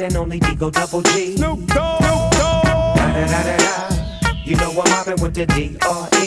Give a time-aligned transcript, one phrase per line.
[0.00, 1.36] one and only Digo Double G.
[1.36, 2.02] Snoop Dogg.
[2.02, 2.96] Snoop Dogg.
[2.96, 4.32] Da da da da da.
[4.44, 6.26] You know I'm mobbing with the D.R.E.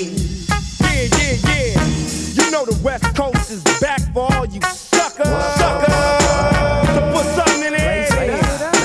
[0.79, 2.43] Yeah, yeah, yeah.
[2.45, 5.27] You know the West Coast is back for all you suckers.
[5.57, 5.93] Suckers.
[6.93, 8.07] So put something in there.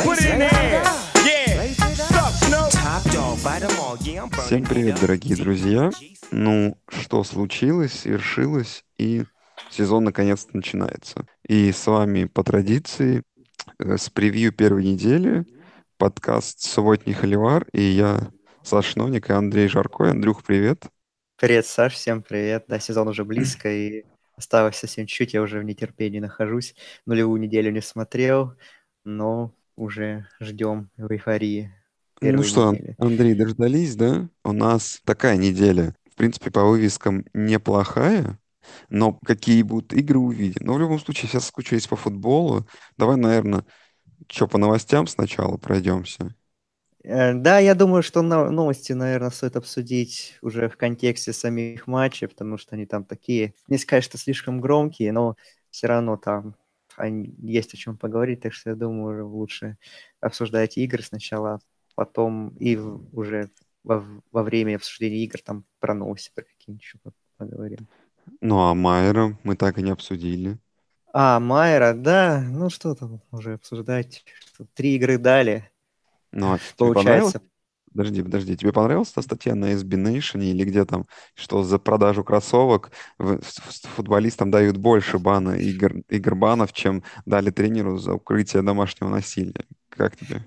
[0.05, 0.83] Put it in there.
[1.25, 1.73] Yeah.
[1.95, 2.71] Suck, Snoop.
[2.71, 3.97] Top dog, bite 'em all.
[4.01, 5.91] Yeah, I'm burning Всем it привет, дорогие друзья.
[6.31, 9.25] Ну, что случилось, свершилось, и
[9.71, 11.27] сезон наконец-то начинается.
[11.47, 13.23] И с вами по традиции э,
[13.79, 15.47] с превью первой недели
[15.99, 18.29] подкаст «Субботний холивар» и я,
[18.63, 20.11] Саша Новник и Андрей Жарко.
[20.11, 20.87] Андрюх, привет.
[21.37, 22.65] Привет, Саш, всем привет.
[22.67, 24.05] Да, сезон уже близко, и
[24.37, 26.75] осталось совсем чуть, я уже в нетерпении нахожусь.
[27.07, 28.55] Нулевую неделю не смотрел,
[29.05, 31.73] но уже ждем в эйфории
[32.21, 32.97] Ну что, недели.
[32.99, 34.29] Андрей, дождались, да?
[34.45, 38.41] У нас такая неделя, в принципе, по вывескам неплохая,
[38.91, 40.63] но какие будут игры увидим.
[40.67, 42.67] Но в любом случае, сейчас скучаюсь по футболу.
[42.97, 43.65] Давай, наверное,
[44.31, 46.35] что, по новостям сначала пройдемся?
[47.05, 52.29] Э, Да, я думаю, что но- новости, наверное, стоит обсудить уже в контексте самих матчей,
[52.29, 55.37] потому что они там такие, не сказать, что слишком громкие, но
[55.71, 56.57] все равно там
[57.01, 59.77] есть о чем поговорить, так что я думаю, лучше
[60.21, 61.61] обсуждать игры сначала,
[61.95, 63.51] потом и уже
[63.85, 67.89] во, во время обсуждения игр там про новости про какие-нибудь еще по- поговорим.
[68.41, 70.59] Ну, а Майера мы так и не обсудили.
[71.13, 75.71] А, Майера, да, ну что там уже обсуждать, что три игры дали,
[76.33, 77.41] Ну, а получается,
[77.91, 82.23] Подожди, подожди, тебе понравилась та статья на SB Nation или где там, что за продажу
[82.23, 82.93] кроссовок
[83.97, 89.65] футболистам дают больше бана, игр, игр банов, чем дали тренеру за укрытие домашнего насилия?
[89.89, 90.45] Как тебе?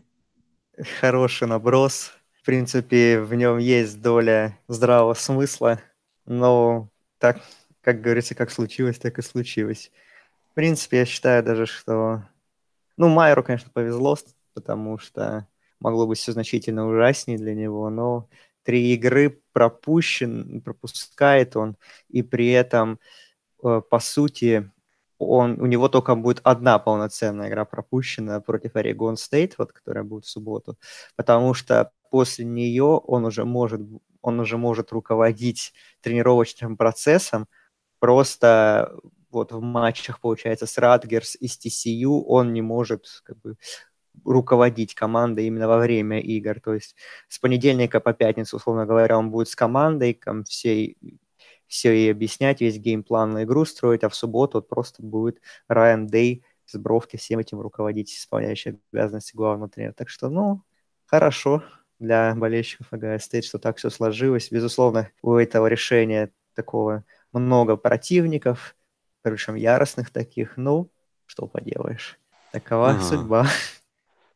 [1.00, 2.14] хороший наброс.
[2.42, 5.80] В принципе, в нем есть доля здравого смысла,
[6.26, 7.40] но так,
[7.82, 9.92] как говорится, как случилось, так и случилось.
[10.52, 12.24] В принципе, я считаю даже, что...
[12.98, 14.18] Ну, Майеру, конечно, повезло,
[14.54, 15.48] потому что
[15.80, 18.28] могло быть все значительно ужаснее для него, но
[18.64, 21.76] три игры пропущен, пропускает он,
[22.10, 23.00] и при этом,
[23.64, 24.70] э, по сути,
[25.18, 30.26] он, у него только будет одна полноценная игра пропущена против Орегон Стейт, вот, которая будет
[30.26, 30.78] в субботу,
[31.16, 33.82] потому что после нее он уже может,
[34.22, 37.48] он уже может руководить тренировочным процессом,
[38.02, 38.94] просто
[39.30, 43.56] вот в матчах, получается, с Радгерс и с TCU он не может как бы
[44.26, 46.60] руководить командой именно во время игр.
[46.60, 46.96] То есть
[47.30, 50.98] с понедельника по пятницу, условно говоря, он будет с командой, там всей
[51.68, 55.40] все ей объяснять, весь геймплан на игру строить, а в субботу вот просто будет
[55.70, 59.94] Райан Дей с бровки всем этим руководить, исполняющий обязанности главного тренера.
[59.94, 60.64] Так что, ну,
[61.06, 61.64] хорошо
[61.98, 64.52] для болельщиков Ohio State, что так все сложилось.
[64.52, 68.76] Безусловно, у этого решения такого много противников,
[69.22, 70.58] причем яростных таких.
[70.58, 70.92] Ну,
[71.26, 72.20] что поделаешь.
[72.52, 73.02] Такова Ага.
[73.02, 73.48] судьба.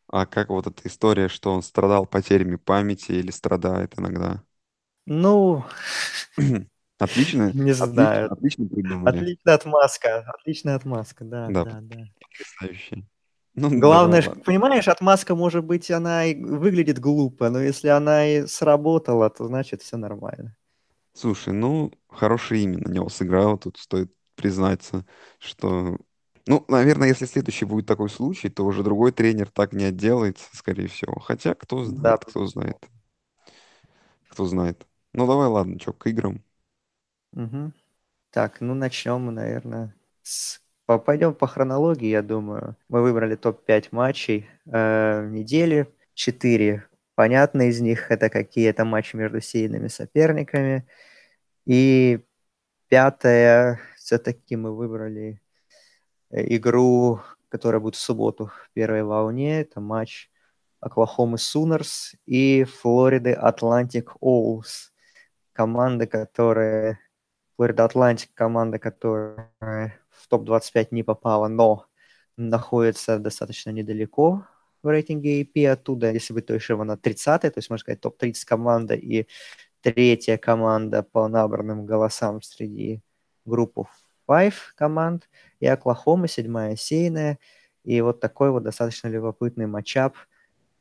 [0.08, 4.44] А как вот эта история, что он страдал потерями памяти или страдает иногда?
[5.06, 5.64] Ну,
[7.00, 8.32] Отлично, не знаю.
[8.32, 9.20] отлично придумали.
[9.20, 10.26] Отличная отмазка.
[10.36, 12.06] Отличная отмазка, да, Да, да, да.
[12.20, 13.04] потрясающе.
[13.56, 14.44] Ну, Главное, ж, ладно.
[14.46, 19.82] понимаешь, отмазка может быть, она и выглядит глупо, но если она и сработала, то значит
[19.82, 20.56] все нормально.
[21.16, 25.06] Слушай, ну, хорошее имя на него сыграл, тут стоит признаться,
[25.40, 25.98] что...
[26.48, 30.88] Ну, наверное, если следующий будет такой случай, то уже другой тренер так не отделается, скорее
[30.88, 31.20] всего.
[31.20, 32.78] Хотя, кто Да, знает, кто знает,
[34.30, 34.86] кто знает.
[35.14, 36.44] Ну, давай, ладно, что, к играм.
[37.34, 37.74] Мгм.
[38.32, 40.62] Так, ну начнем мы, наверное, с...
[40.86, 42.76] по- Пойдем по хронологии, я думаю.
[42.90, 45.88] Мы выбрали топ-5 матчей э, недели.
[46.16, 48.12] Четыре понятно из них.
[48.12, 50.88] Это какие-то матчи между сильными соперниками.
[51.66, 52.20] И
[52.90, 55.42] пятое, все-таки мы выбрали
[56.30, 59.62] э, игру, которая будет в субботу в первой волне.
[59.62, 60.30] Это матч
[60.80, 64.94] Оклахомы Sooners и Флориды Atlantic Owls.
[65.54, 67.00] Команды, которые...
[67.56, 71.88] Флорида Атлантик команда, которая в топ-25 не попала, но
[72.38, 74.46] находится достаточно недалеко
[74.86, 78.96] в рейтинге AP оттуда, если быть точным, она 30 то есть, можно сказать, топ-30 команда
[78.96, 79.28] и
[79.82, 83.02] третья команда по набранным голосам среди
[83.46, 83.84] группы
[84.28, 85.30] Five команд,
[85.60, 87.40] и Оклахома, седьмая сейная,
[87.84, 90.28] и вот такой вот достаточно любопытный матчап в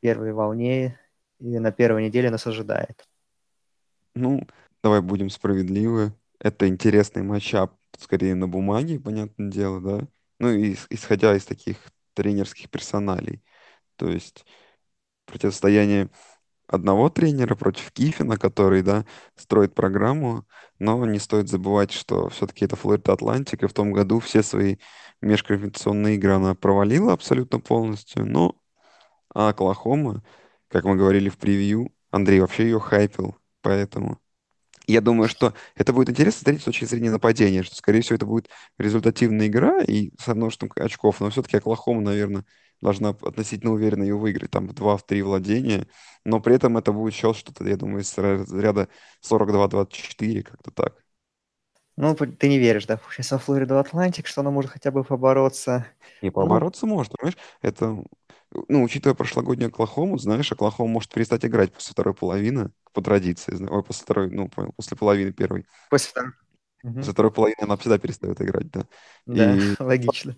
[0.00, 0.98] первой волне
[1.40, 3.06] и на первой неделе нас ожидает.
[4.14, 4.46] Ну,
[4.82, 6.12] давай будем справедливы.
[6.38, 10.08] Это интересный матчап, скорее на бумаге, понятное дело, да?
[10.38, 11.76] Ну, и ис- исходя из таких
[12.14, 13.42] тренерских персоналей.
[13.96, 14.44] То есть
[15.26, 16.10] противостояние
[16.66, 19.04] одного тренера против Кифина, который, да,
[19.36, 20.46] строит программу,
[20.78, 24.76] но не стоит забывать, что все-таки это Флорида Атлантик, и в том году все свои
[25.20, 28.56] межконфедерационные игры она провалила абсолютно полностью, но
[29.34, 30.22] А Оклахома,
[30.68, 34.18] как мы говорили в превью, Андрей вообще ее хайпил, поэтому...
[34.86, 38.26] Я думаю, что это будет интересно смотреть с точки зрения нападения, что, скорее всего, это
[38.26, 42.44] будет результативная игра и со множеством очков, но все-таки Оклахома, наверное,
[42.84, 45.88] должна относительно уверенно ее выиграть, там в 2-3 владения,
[46.24, 48.88] но при этом это будет счет что-то, я думаю, из ряда
[49.28, 50.94] 42-24, как-то так.
[51.96, 55.86] Ну, ты не веришь, да, сейчас во Флориду Атлантик, что она может хотя бы побороться.
[56.22, 56.94] Не, ну, побороться ну...
[56.94, 57.38] может, понимаешь?
[57.62, 58.04] Это,
[58.68, 63.54] ну, учитывая прошлогоднюю Оклахому, знаешь, Оклахома может перестать играть после второй половины, по традиции.
[63.54, 65.66] Ой, после второй, ну, понял, после половины первой.
[65.88, 66.32] После второй.
[66.82, 68.86] После второй половины она всегда перестает играть, да.
[69.24, 69.74] Да, и...
[69.78, 70.36] логично.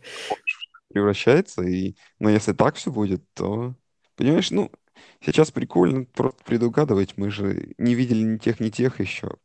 [0.97, 3.75] Превращается, и, но если так все будет, то,
[4.17, 4.73] понимаешь, ну,
[5.21, 9.37] сейчас прикольно просто предугадывать, мы же не видели ни тех, ни тех еще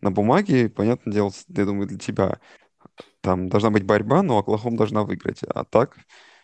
[0.00, 2.40] на бумаге, понятное дело, я думаю, для тебя
[3.22, 5.42] там должна быть борьба, но Оклахом должна выиграть.
[5.44, 5.96] А так,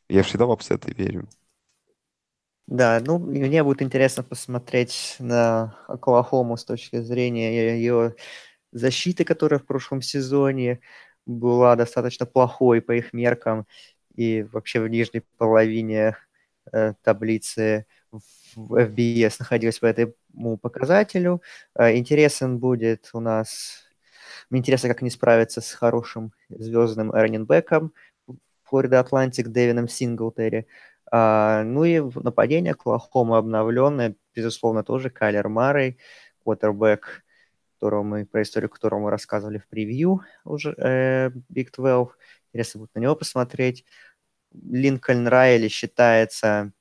[0.09, 1.29] я всегда в апсеты верю.
[2.67, 8.17] Да, ну, мне будет интересно посмотреть на Оклахому с точки зрения ее
[8.73, 10.81] защиты, которая в прошлом сезоне
[11.27, 13.67] была достаточно плохой по их меркам
[14.17, 16.17] и вообще в нижней половине
[16.73, 21.43] э, таблицы в FBS находилась по этому показателю.
[21.75, 23.85] Э, интересен будет у нас...
[24.51, 27.93] Мне интересно, как они справятся с хорошим звездным раненбеком
[28.65, 30.67] Флорида Атлантик Дэвином Синглтери.
[31.11, 35.99] А, ну и нападение Клахома обновленное, безусловно, тоже Кайлер Марой,
[36.43, 37.25] квотербек,
[37.77, 42.15] которого мы, про историю которого мы рассказывали в превью уже э, Big 12.
[42.53, 43.85] Интересно будет на него посмотреть.
[44.65, 46.73] Линкольн Райли считается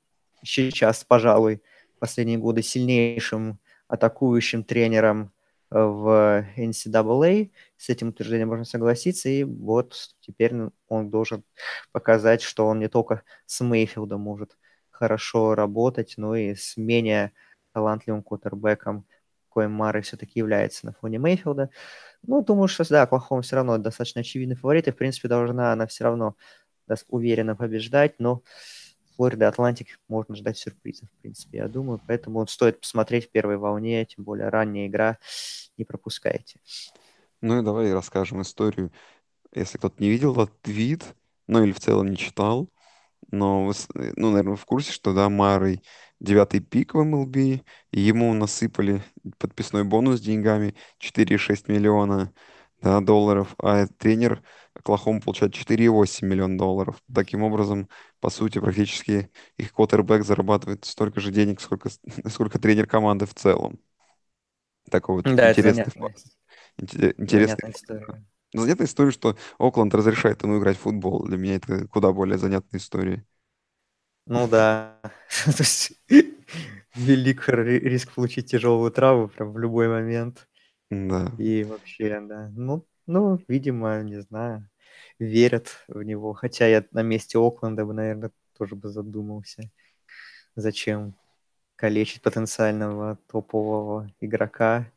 [0.42, 1.62] сейчас, пожалуй,
[1.98, 3.58] последние годы сильнейшим
[3.88, 5.32] атакующим тренером
[5.70, 7.50] э, в NCAA.
[7.76, 9.28] С этим утверждением можно согласиться.
[9.28, 10.52] И вот теперь
[10.88, 11.44] он должен
[11.92, 14.56] показать, что он не только с Мейфилдом может
[14.90, 17.32] хорошо работать, но и с менее
[17.72, 19.06] талантливым кутербеком,
[19.50, 21.70] коим Мары все-таки является на фоне Мейфилда.
[22.26, 25.86] Ну, думаю, что да, Оклахома все равно достаточно очевидный фаворит, и, в принципе, должна она
[25.86, 26.36] все равно
[27.08, 28.42] уверенно побеждать, но
[29.16, 32.00] Флорида Атлантик можно ждать сюрпризов, в принципе, я думаю.
[32.06, 35.18] Поэтому стоит посмотреть в первой волне, тем более ранняя игра,
[35.78, 36.60] не пропускайте.
[37.40, 38.92] Ну и давай расскажем историю.
[39.54, 41.04] Если кто-то не видел этот твит,
[41.46, 42.68] ну или в целом не читал,
[43.30, 45.82] но, ну, наверное, в курсе, что, да, Марой
[46.20, 47.62] девятый пик в MLB,
[47.92, 49.02] ему насыпали
[49.38, 52.32] подписной бонус деньгами 4,6 миллиона
[52.82, 54.42] да, долларов, а тренер
[54.74, 57.02] Оклахома получает 4,8 миллиона долларов.
[57.12, 57.88] Таким образом,
[58.20, 61.90] по сути, практически их квотербек зарабатывает столько же денег, сколько,
[62.28, 63.78] сколько тренер команды в целом.
[64.90, 66.24] Такой вот да, интересный факт.
[66.78, 68.24] Интересная история.
[68.52, 71.24] Ну, занятная история, что Окленд разрешает ему играть в футбол.
[71.26, 73.24] Для меня это куда более занятная история.
[74.26, 75.00] Ну да.
[75.44, 75.92] То есть
[76.94, 80.48] велик риск получить тяжелую травму прям в любой момент.
[80.90, 81.32] Да.
[81.38, 82.50] И вообще, да.
[82.54, 84.68] Ну, ну, видимо, не знаю,
[85.18, 86.32] верят в него.
[86.32, 89.70] Хотя я на месте Окленда бы, наверное, тоже бы задумался,
[90.54, 91.14] зачем
[91.76, 94.90] калечить потенциального топового игрока.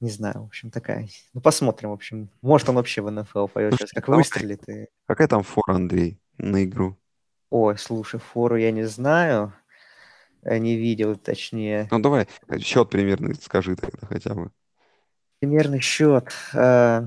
[0.00, 1.08] Не знаю, в общем, такая.
[1.32, 2.28] Ну, посмотрим, в общем.
[2.42, 4.68] Может, он вообще в НФЛ пойдет сейчас, как выстрелит.
[4.68, 4.88] И...
[5.06, 6.98] Какая там фора, Андрей, на игру?
[7.48, 9.54] Ой, слушай, фору я не знаю.
[10.42, 11.88] Не видел, точнее.
[11.90, 14.50] Ну, давай, счет примерно скажи тогда хотя бы.
[15.44, 16.32] Примерный счет.
[16.54, 17.06] Э,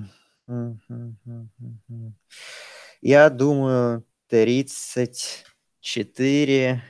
[3.01, 6.83] я думаю, 34,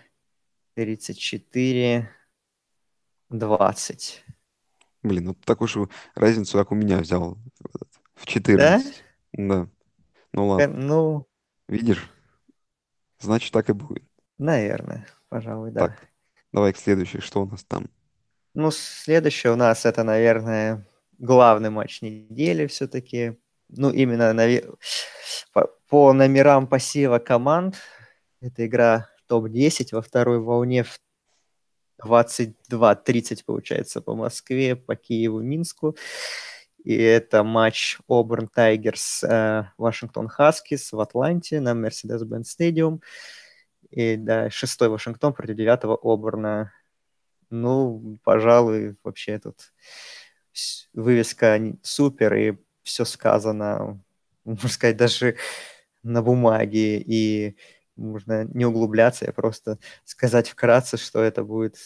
[0.75, 2.10] 34,
[3.30, 4.25] 20.
[5.04, 7.38] Блин, ну такую же разницу, как у меня взял
[8.16, 8.58] в 14.
[8.58, 8.82] Да?
[9.32, 9.70] Да.
[10.34, 10.68] Ну ладно.
[10.68, 11.30] Ну,
[11.70, 12.12] Видишь?
[13.20, 14.04] Значит, так и будет.
[14.38, 15.88] наверное, пожалуй, да.
[15.88, 16.10] Так,
[16.51, 17.22] давай к следующей.
[17.22, 17.89] Что у нас там?
[18.54, 20.86] Ну, следующее у нас это, наверное,
[21.18, 23.38] главный матч недели все-таки.
[23.70, 24.48] Ну, именно на,
[25.90, 27.76] по, номерам пассива команд.
[28.40, 31.00] Это игра топ-10 во второй волне в
[32.04, 35.98] 22-30, получается, по Москве, по Киеву, Минску.
[36.84, 43.02] И это матч Оберн Тайгерс, э, Вашингтон Хаскис в Атланте на Mercedes-Benz Stadium.
[43.90, 46.72] И да, шестой Вашингтон против девятого Оберна.
[47.50, 49.74] Ну, пожалуй, вообще тут
[50.94, 54.04] вывеска супер, и все сказано,
[54.46, 55.38] можно сказать, даже
[56.04, 57.58] на бумаге, и
[57.96, 61.78] можно не углубляться, а просто сказать вкратце, что это будет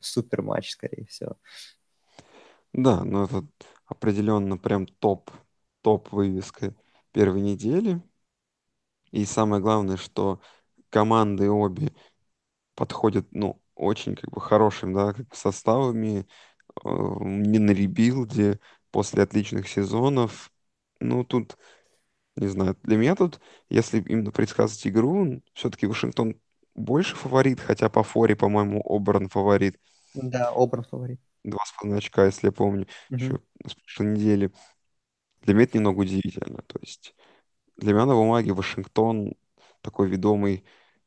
[0.00, 1.36] супер матч, скорее всего.
[2.72, 3.46] Да, но это
[3.86, 5.30] определенно прям топ,
[5.82, 6.74] топ вывеска
[7.12, 8.02] первой недели.
[9.12, 10.40] И самое главное, что
[10.90, 11.92] команды обе
[12.76, 16.28] подходят, ну, очень как бы хорошим, да, как бы составами,
[16.84, 18.60] не на ребилде,
[18.90, 20.52] после отличных сезонов.
[21.00, 21.56] Ну, тут,
[22.36, 26.40] не знаю, для меня тут, если именно предсказывать игру, все-таки Вашингтон
[26.74, 29.78] больше фаворит, хотя по форе, по-моему, Оберн фаворит.
[30.14, 31.20] Да, Оберн фаворит.
[31.44, 33.34] Два с половиной очка, если я помню, Мгм.
[33.34, 34.52] еще с прошлой недели.
[35.42, 36.62] Для меня это немного удивительно.
[36.62, 37.14] То есть
[37.76, 39.34] для меня на бумаге Вашингтон
[39.82, 40.64] такой ведомый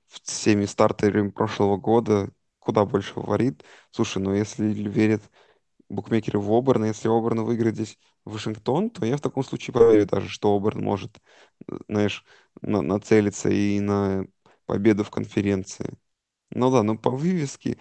[0.07, 3.63] всеми стартерами прошлого года куда больше фаворит.
[3.91, 5.23] Слушай, ну если верят
[5.93, 10.29] букмекеры в Оберн, если Оберн выиграет здесь Вашингтон, то я в таком случае поверю даже,
[10.29, 11.17] что Оберн может,
[11.69, 12.25] э, знаешь,
[12.61, 14.25] на- нацелиться и на
[14.65, 15.97] победу в конференции.
[16.51, 17.77] Ну да, ну по вывеске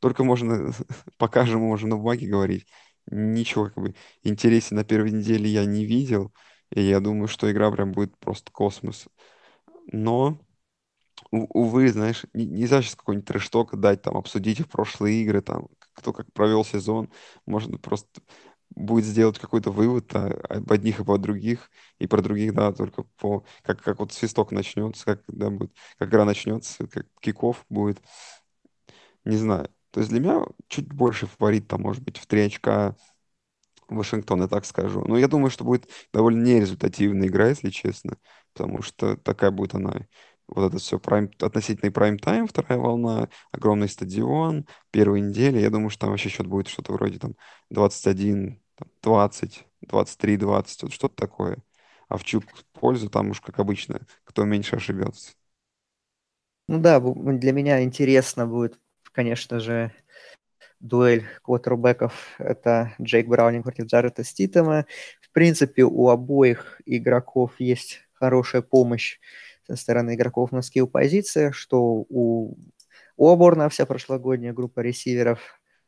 [0.00, 0.72] только можно,
[1.18, 2.66] пока же мы можем на бумаге говорить.
[3.06, 6.32] Ничего как бы интереснее на первой неделе я не видел.
[6.70, 9.06] И я думаю, что игра прям будет просто космос.
[9.92, 10.38] Но
[11.30, 16.12] увы, знаешь, не- нельзя сейчас какой-нибудь трэш-ток дать, там, обсудить их прошлые игры, там, кто
[16.12, 17.10] как провел сезон.
[17.46, 18.20] Можно просто
[18.74, 23.04] будет сделать какой-то вывод а, об одних и по других, и про других, да, только
[23.18, 28.02] по, как, как вот свисток начнется, как, да, будет, как игра начнется, как киков будет,
[29.24, 29.70] не знаю.
[29.90, 32.96] То есть для меня чуть больше фаворит, там, может быть, в 3 очка
[33.88, 35.04] Вашингтон, я так скажу.
[35.06, 38.18] Но я думаю, что будет довольно нерезультативная игра, если честно,
[38.54, 40.06] потому что такая будет она.
[40.46, 45.58] Вот это все прайм, относительный прайм-тайм, вторая волна, огромный стадион, первые недели.
[45.58, 47.34] Я думаю, что там вообще счет будет что-то вроде там
[47.70, 51.58] 21, там, 20, 23, 20, вот что-то такое.
[52.08, 55.32] А в чью пользу там уж, как обычно, кто меньше ошибется.
[56.68, 58.78] Ну да, для меня интересно будет,
[59.12, 59.92] конечно же,
[60.80, 62.34] дуэль квотербеков.
[62.38, 64.86] Это Джейк Браунинг против Джареда Ститема.
[65.20, 69.18] В принципе, у обоих игроков есть хорошая помощь
[69.66, 72.56] со стороны игроков на скилл-позициях, что у,
[73.16, 75.40] у Оборна вся прошлогодняя группа ресиверов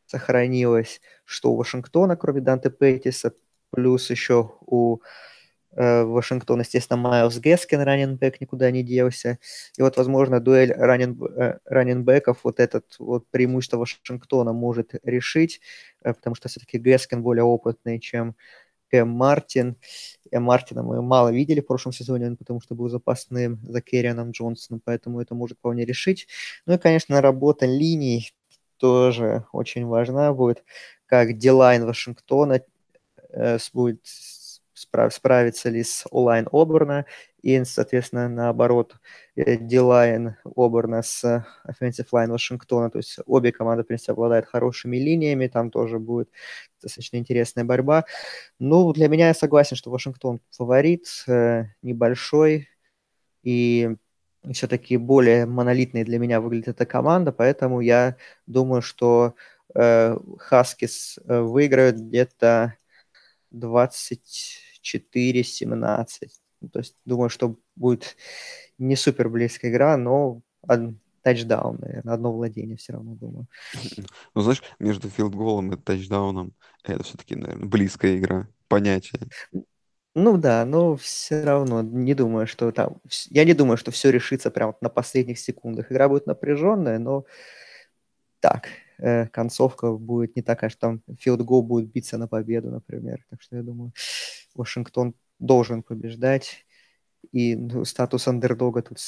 [0.06, 3.32] сохранилась, что у Вашингтона, кроме Данте Петтиса,
[3.70, 5.00] плюс еще у
[5.72, 9.38] э, Вашингтона, естественно, Майлз Гескин, раненбэк, никуда не делся.
[9.76, 15.60] И вот, возможно, дуэль ранен, э, раненбеков, вот этот вот преимущество Вашингтона может решить,
[16.02, 18.36] э, потому что все-таки Гескин более опытный, чем
[18.90, 19.76] Кэм Мартин.
[20.30, 24.80] Кэм Мартина мы мало видели в прошлом сезоне, потому что был запасным за Керрианом Джонсоном,
[24.84, 26.26] поэтому это может вполне решить.
[26.66, 28.32] Ну и, конечно, работа линий
[28.78, 30.64] тоже очень важна будет,
[31.06, 32.62] как Дилайн Вашингтона
[33.30, 34.00] э, будет
[34.74, 37.06] справ, справиться ли с онлайн Оберна,
[37.46, 38.96] и, соответственно, наоборот,
[39.36, 42.90] Дилайн Оберна с Offensive Line Вашингтона.
[42.90, 46.28] То есть обе команды, в принципе, обладают хорошими линиями, там тоже будет
[46.82, 48.04] достаточно интересная борьба.
[48.58, 52.68] Ну, для меня я согласен, что Вашингтон фаворит, э, небольшой,
[53.44, 53.94] и
[54.52, 59.36] все-таки более монолитной для меня выглядит эта команда, поэтому я думаю, что
[59.72, 62.74] э, Хаскис э, выиграют где-то
[63.52, 66.45] 24-17.
[66.66, 68.16] Ну, то есть думаю, что будет
[68.76, 70.42] не супер близкая игра, но
[71.22, 73.46] тачдаун, наверное, одно владение все равно, думаю.
[74.34, 79.20] Ну, знаешь, между филдголом и тачдауном это все-таки, наверное, близкая игра, понятие.
[80.16, 83.00] Ну да, но все равно не думаю, что там...
[83.30, 85.92] Я не думаю, что все решится прямо на последних секундах.
[85.92, 87.26] Игра будет напряженная, но
[88.40, 88.66] так,
[88.98, 93.24] э, концовка будет не такая, что там филдгол будет биться на победу, например.
[93.30, 93.92] Так что я думаю,
[94.56, 96.66] Вашингтон должен побеждать.
[97.32, 98.98] И ну, статус андердога тут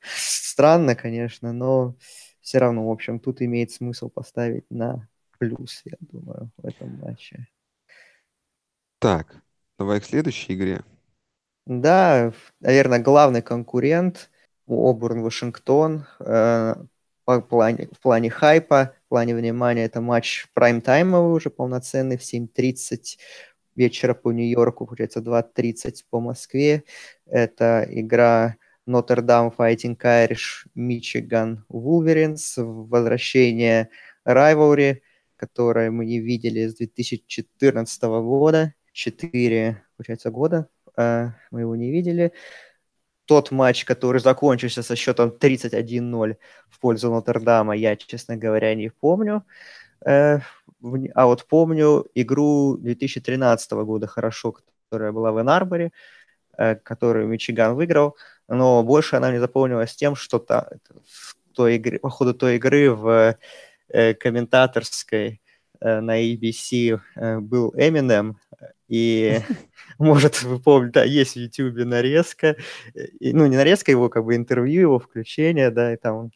[0.00, 1.96] странно, конечно, но
[2.40, 7.46] все равно, в общем, тут имеет смысл поставить на плюс, я думаю, в этом матче.
[8.98, 9.36] Так,
[9.78, 10.82] давай к следующей игре.
[11.66, 14.30] Да, наверное, главный конкурент
[14.66, 16.74] у Обурн Вашингтон э,
[17.24, 23.18] по плане, в плане хайпа, в плане внимания, это матч прайм-таймовый уже полноценный в 7.30
[23.78, 26.82] вечера по Нью-Йорку, получается 2.30 по Москве.
[27.26, 28.56] Это игра
[28.86, 33.88] Dame Fighting Irish Michigan Wolverines, возвращение
[34.26, 35.00] Rivalry,
[35.36, 38.74] которое мы не видели с 2014 года.
[38.92, 42.32] Четыре, получается, года мы его не видели.
[43.26, 46.36] Тот матч, который закончился со счетом 31-0
[46.70, 49.44] в пользу Нотр-Дама, я, честно говоря, не помню.
[51.14, 54.56] А вот помню игру 2013 года хорошо,
[54.88, 55.92] которая была в Энарборе,
[56.82, 58.16] которую Мичиган выиграл,
[58.48, 62.90] но больше она мне запомнилась тем, что та, в той игре, по ходу той игры
[62.90, 63.36] в
[64.20, 65.40] комментаторской
[65.80, 68.34] э, на ABC э, был Eminem,
[68.88, 69.40] и,
[69.98, 72.56] может, вы помните, да, есть в YouTube нарезка,
[72.94, 76.32] и, ну, не нарезка его, как бы интервью, его включение, да, и там он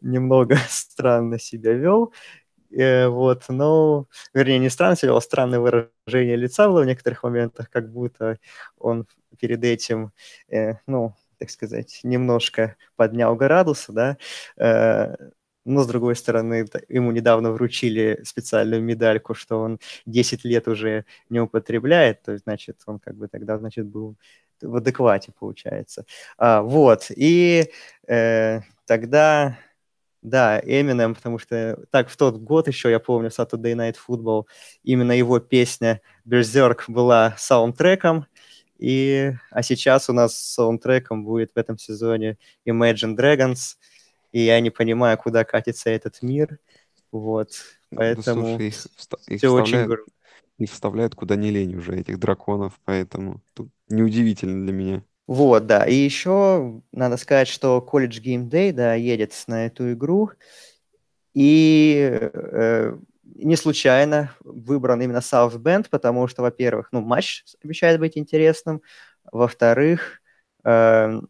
[0.00, 2.39] немного странно себя вел, э,
[2.72, 7.90] вот, но, вернее, не странно вел, а странное выражение лица было в некоторых моментах, как
[7.92, 8.38] будто
[8.78, 9.06] он
[9.38, 10.12] перед этим,
[10.48, 14.16] э, ну, так сказать, немножко поднял градусы, да,
[14.58, 15.14] э,
[15.66, 21.40] но, с другой стороны, ему недавно вручили специальную медальку, что он 10 лет уже не
[21.40, 24.16] употребляет, то есть, значит, он как бы тогда, значит, был
[24.62, 26.04] в адеквате, получается.
[26.38, 27.70] А, вот, и
[28.08, 29.58] э, тогда,
[30.22, 34.44] да, Эминем, потому что так в тот год еще, я помню, Saturday Night Football,
[34.82, 38.26] именно его песня «Berserk» была саундтреком,
[38.78, 43.76] и, а сейчас у нас саундтреком будет в этом сезоне Imagine Dragons–
[44.32, 46.58] и я не понимаю, куда катится этот мир.
[47.10, 47.50] Вот,
[47.90, 48.86] ну, поэтому ну, слушай, их,
[49.26, 50.12] их все очень грустно.
[50.58, 55.04] Их вставляют куда не лень уже, этих драконов, поэтому тут неудивительно для меня.
[55.30, 55.84] Вот, да.
[55.84, 60.32] И еще надо сказать, что College Game Day, да, едет на эту игру.
[61.34, 62.96] И э,
[63.36, 68.82] не случайно выбран именно South Bend, потому что, во-первых, ну, матч обещает быть интересным.
[69.30, 70.20] Во-вторых,
[70.64, 71.20] э,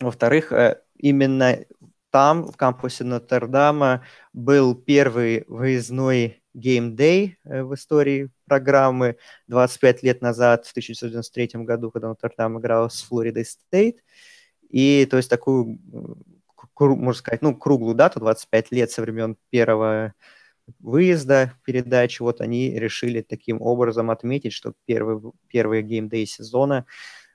[0.00, 1.56] во-вторых, э, именно
[2.10, 9.16] там, в кампусе Нотр-Дама, был первый выездной геймдей э, в истории программы
[9.46, 14.02] 25 лет назад, в 1993 году, когда Нотр-Дам играл с Флоридой Стейт.
[14.68, 15.78] И то есть такую,
[16.80, 20.14] можно сказать, ну, круглую дату, 25 лет со времен первого
[20.80, 26.86] выезда передачи, вот они решили таким образом отметить, что первый, первый геймдей сезона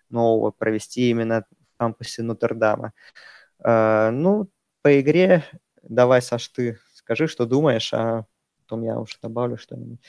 [0.09, 2.91] нового провести именно в кампусе Нотр-Дама.
[3.63, 4.49] Uh, ну,
[4.81, 5.45] по игре
[5.81, 8.25] давай, Саш, ты скажи, что думаешь, а
[8.59, 9.99] потом я уже добавлю что-нибудь.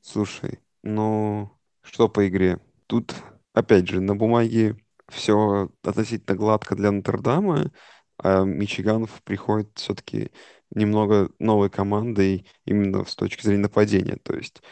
[0.00, 1.50] Слушай, ну,
[1.82, 2.58] что по игре?
[2.86, 3.14] Тут,
[3.52, 4.76] опять же, на бумаге
[5.08, 7.70] все относительно гладко для Нотр-Дама,
[8.18, 10.30] а Мичиганов приходит все-таки
[10.70, 14.16] немного новой командой именно с точки зрения нападения.
[14.22, 14.62] То есть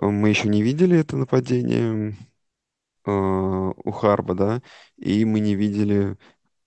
[0.00, 2.16] э, мы еще не видели это нападение
[3.06, 4.62] э, у Харба, да,
[4.96, 6.16] и мы не видели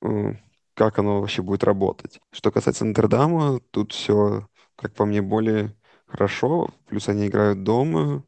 [0.01, 0.33] э,
[0.75, 2.19] как оно вообще будет работать.
[2.31, 5.75] Что касается Нотр-Дама, тут все, как по мне, более
[6.13, 6.69] хорошо.
[6.87, 8.23] Плюс они играют дома.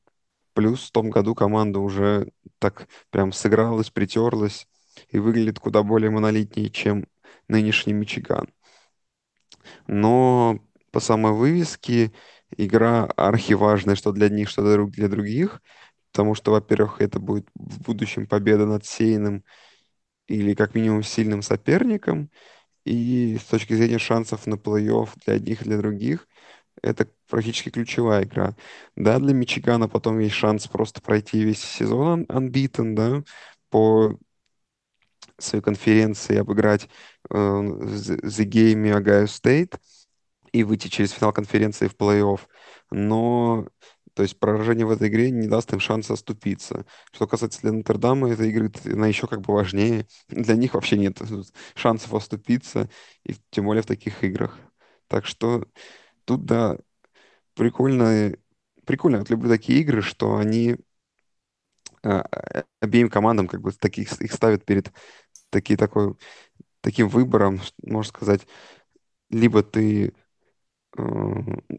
[0.53, 4.67] Плюс в том году команда уже так прям сыгралась, притерлась
[5.09, 7.05] и выглядит куда более монолитнее, чем
[7.47, 8.47] нынешний Мичиган.
[9.87, 10.59] Но
[10.91, 12.11] по самой вывеске
[12.57, 15.61] игра архиважная, что для них, что для других,
[16.11, 19.43] потому что, во-первых, это будет в будущем победа над Сейном
[20.27, 22.31] или как минимум сильным соперником.
[22.85, 26.27] И с точки зрения шансов на плей-офф для одних и для других,
[26.81, 28.55] это практически ключевая игра.
[28.95, 33.23] Да, для Мичигана потом есть шанс просто пройти весь сезон unbeaten, да,
[33.69, 34.17] по
[35.37, 36.87] своей конференции обыграть
[37.29, 39.77] э, The Game и Ohio State
[40.51, 42.39] и выйти через финал конференции в плей-офф.
[42.91, 43.67] Но
[44.13, 46.85] то есть поражение в этой игре не даст им шанса оступиться.
[47.11, 50.07] Что касается Нотр-Дама, этой игры, она еще как бы важнее.
[50.29, 51.21] Для них вообще нет
[51.75, 52.89] шансов оступиться,
[53.25, 54.57] и тем более в таких играх.
[55.07, 55.65] Так что
[56.25, 56.77] тут, да,
[57.55, 58.35] прикольно.
[58.85, 60.77] Прикольно, вот люблю такие игры, что они
[62.03, 64.91] а, а, обеим командам как бы таких, их ставят перед
[65.49, 66.15] таки, такой,
[66.81, 68.47] таким выбором, можно сказать,
[69.29, 70.13] либо ты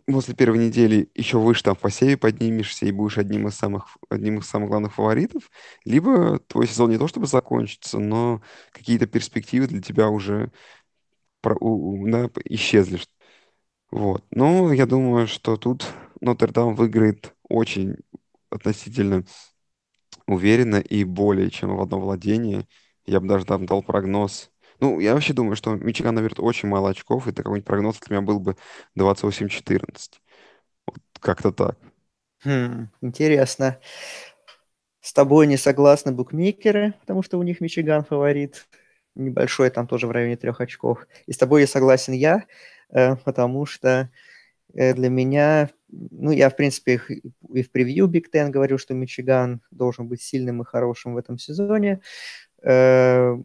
[0.06, 4.38] после первой недели еще выше там в посеве поднимешься и будешь одним из самых, одним
[4.38, 5.50] из самых главных фаворитов,
[5.84, 10.50] либо твой сезон не то чтобы закончится, но какие-то перспективы для тебя уже
[11.42, 13.00] про, у, да, исчезли.
[13.96, 14.22] Вот.
[14.30, 15.86] Но я думаю, что тут
[16.20, 17.96] Нотр-Дам выиграет очень
[18.50, 19.24] относительно
[20.26, 22.66] уверенно и более чем в одно владение.
[23.06, 26.90] Я бы даже там дал прогноз ну, я вообще думаю, что Мичиган наберет очень мало
[26.90, 28.58] очков, и такой прогноз для меня был бы
[28.94, 30.20] 28-14.
[30.86, 31.78] Вот как-то так.
[32.44, 33.80] Хм, интересно.
[35.00, 38.68] С тобой не согласны букмекеры, потому что у них Мичиган фаворит.
[39.14, 41.06] Небольшой, там тоже в районе трех очков.
[41.24, 42.44] И с тобой не согласен я,
[42.90, 44.10] потому что
[44.74, 47.00] э, для меня, ну, я, в принципе,
[47.52, 51.38] и в превью Биг Ten говорю, что Мичиган должен быть сильным и хорошим в этом
[51.38, 52.00] сезоне.
[52.62, 53.36] Э,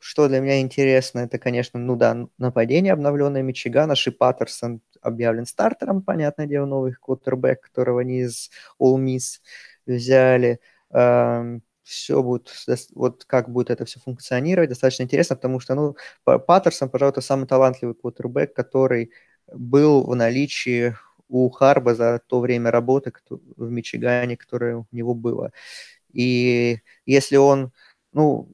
[0.00, 3.96] что для меня интересно, это, конечно, ну да, нападение обновленное Мичигана.
[3.96, 9.40] Ши Паттерсон объявлен стартером, понятное дело, новый квотербек, которого они из All Miss
[9.86, 10.60] взяли.
[10.90, 12.52] Эм, все будет,
[12.94, 17.46] вот как будет это все функционировать, достаточно интересно, потому что, ну, Паттерсон, пожалуй, это самый
[17.46, 19.10] талантливый квотербек, который
[19.52, 20.94] был в наличии
[21.28, 25.52] у Харба за то время работы в Мичигане, которое у него было.
[26.12, 27.72] И если он,
[28.12, 28.50] ну,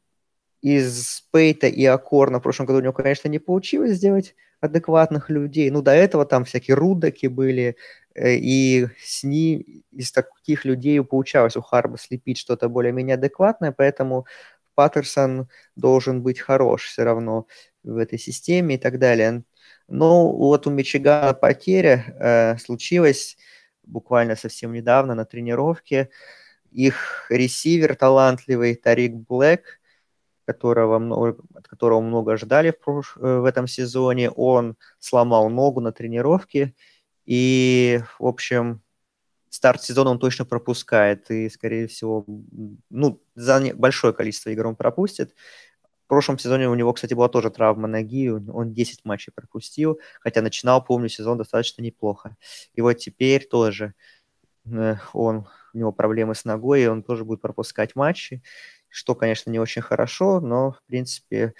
[0.61, 5.71] из Пейта и Акорна в прошлом году у него, конечно, не получилось сделать адекватных людей.
[5.71, 7.77] Ну, до этого там всякие Рудаки были,
[8.15, 14.27] э, и с ним, из таких людей получалось у Харба слепить что-то более-менее адекватное, поэтому
[14.75, 17.47] Паттерсон должен быть хорош все равно
[17.83, 19.45] в этой системе и так далее.
[19.89, 23.37] Но вот у Мичигана потеря э, случилась
[23.83, 26.11] буквально совсем недавно на тренировке.
[26.73, 29.81] Их ресивер талантливый Тарик Блэк,
[30.45, 33.17] которого много, от которого много ждали в, прош...
[33.17, 36.75] Э, в этом сезоне, он сломал ногу на тренировке.
[37.27, 38.83] И, в общем,
[39.49, 41.31] старт сезона он точно пропускает.
[41.31, 42.27] И, скорее всего,
[42.91, 45.35] ну, за большое количество игр он пропустит.
[46.05, 50.43] В прошлом сезоне у него, кстати, была тоже травма ноги, он 10 матчей пропустил, хотя
[50.43, 52.37] начинал, помню, сезон достаточно неплохо.
[52.75, 53.95] И вот теперь тоже
[54.67, 58.43] э, он, у него проблемы с ногой, и он тоже будет пропускать матчи,
[58.95, 61.55] что, конечно, не очень хорошо, но, в принципе,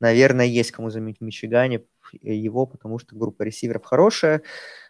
[0.00, 1.84] наверное, есть кому заменить в Мичигане
[2.22, 4.42] его, потому что группа ресиверов хорошая.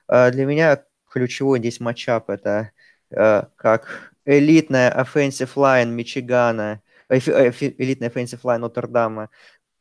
[0.07, 2.71] А для меня ключевой здесь матчап– это
[3.11, 9.31] э, как элитная offensive line Мичигана– элитная offensive line Нотр-Дама,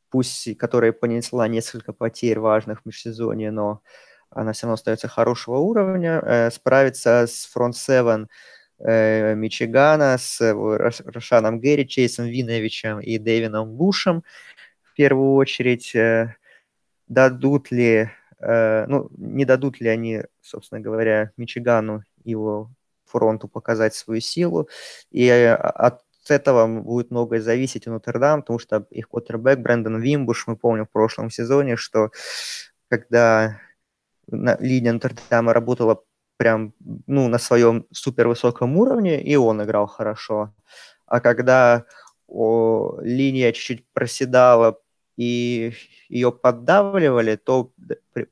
[0.10, 3.82] пусть которая понесла несколько потерь важных в межсезонье, но
[4.32, 8.28] она все равно остается хорошего уровня, э, справиться с фронт-севен э,
[8.80, 10.42] Мичигана, с
[11.06, 14.24] Рошаном Гэри, Чейсом Виновичем и Дэвином Бушем
[14.84, 15.96] в первую очередь.
[15.96, 16.36] Э,
[17.08, 18.10] дадут ли,
[18.40, 22.72] э, ну, не дадут ли они, собственно говоря, Мичигану его
[23.06, 24.70] фронту показать свою силу.
[25.12, 30.48] И э, от этого будет многое зависеть у Нотр-Дам, потому что их квотербек Брэндон Вимбуш,
[30.48, 32.12] мы помним в прошлом сезоне, что
[32.90, 33.60] когда
[34.28, 36.04] линия Нотр-Дама работала
[36.38, 36.74] прям
[37.08, 40.54] ну, на своем супервысоком уровне, и он играл хорошо.
[41.06, 41.86] А когда
[42.28, 44.80] о, линия чуть-чуть проседала
[45.18, 45.74] и
[46.10, 47.72] ее поддавливали, то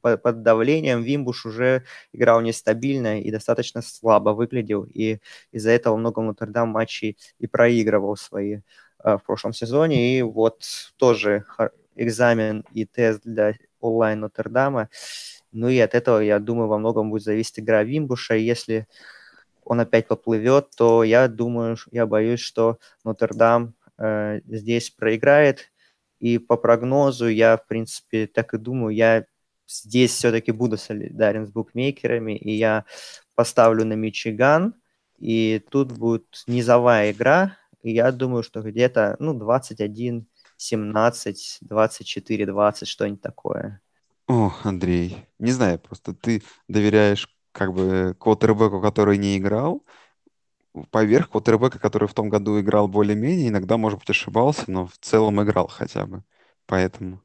[0.01, 5.19] под давлением Вимбуш уже играл нестабильно и достаточно слабо выглядел, и
[5.51, 8.59] из-за этого много Нотр-Дам матчей и проигрывал свои
[9.03, 10.63] э, в прошлом сезоне, и вот
[10.97, 11.45] тоже
[11.95, 14.89] экзамен и тест для онлайн Нотр-Дама,
[15.53, 18.87] ну и от этого, я думаю, во многом будет зависеть игра Вимбуша, если
[19.63, 25.71] он опять поплывет, то я думаю, я боюсь, что Нотр-Дам э, здесь проиграет,
[26.19, 29.25] и по прогнозу я, в принципе, так и думаю, я
[29.67, 32.85] здесь все-таки буду солидарен с букмекерами, и я
[33.35, 34.75] поставлю на Мичиган,
[35.17, 42.87] и тут будет низовая игра, и я думаю, что где-то, ну, 21, 17, 24, 20,
[42.87, 43.81] что-нибудь такое.
[44.27, 49.83] О, Андрей, не знаю, просто ты доверяешь как бы квотербеку, который не играл,
[50.91, 55.41] поверх квотербека, который в том году играл более-менее, иногда, может быть, ошибался, но в целом
[55.43, 56.23] играл хотя бы.
[56.65, 57.21] Поэтому.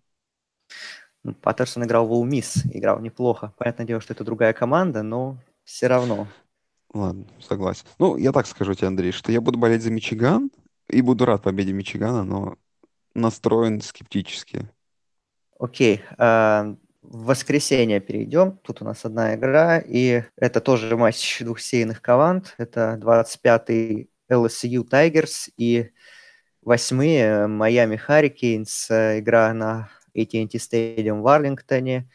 [1.25, 3.53] Ну, Паттерсон играл в Улмис, играл неплохо.
[3.57, 6.27] Понятное дело, что это другая команда, но все равно.
[6.93, 7.87] Ладно, согласен.
[7.99, 10.51] Ну, я так скажу тебе, Андрей, что я буду болеть за Мичиган
[10.89, 12.57] и буду рад победе Мичигана, но
[13.15, 14.69] настроен скептически.
[15.59, 16.03] Окей.
[16.17, 16.77] А,
[17.09, 18.59] в воскресенье перейдем.
[18.63, 22.55] Тут у нас одна игра, и это тоже матч двух сейных команд.
[22.59, 25.91] Это 25-й LSU Tigers и
[26.61, 29.19] восьмые Miami Hurricanes.
[29.21, 32.11] Игра на AT&T Stadium в Арлингтоне.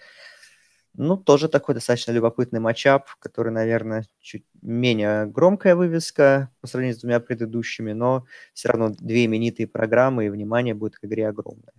[0.95, 7.01] Ну, тоже такой достаточно любопытный матчап, который, наверное, чуть менее громкая вывеска по сравнению с
[7.01, 11.73] двумя предыдущими, но все равно две именитые программы, и внимание будет к игре огромное.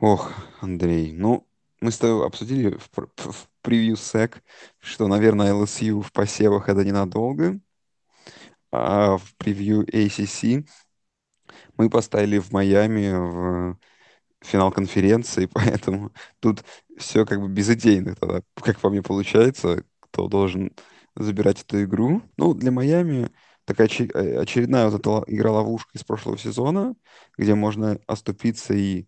[0.00, 1.46] Ох, Андрей, ну,
[1.80, 4.42] мы с тобой обсудили в, в превью SEC,
[4.78, 7.60] что, наверное, LSU в посевах это ненадолго,
[8.70, 10.66] а в превью ACC
[11.76, 13.78] мы поставили в Майами в
[14.42, 16.64] финал конференции, поэтому тут
[16.98, 20.72] все как бы безыдейно тогда, как по мне получается, кто должен
[21.16, 22.22] забирать эту игру.
[22.36, 23.30] Ну, для Майами
[23.64, 26.94] такая очередная вот эта игра-ловушка из прошлого сезона,
[27.36, 29.06] где можно оступиться и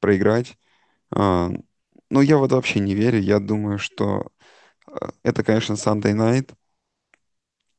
[0.00, 0.56] проиграть.
[2.12, 3.18] Ну, я вот вообще не верю.
[3.20, 4.30] Я думаю, что
[4.88, 6.54] э, это, конечно, Sunday Night.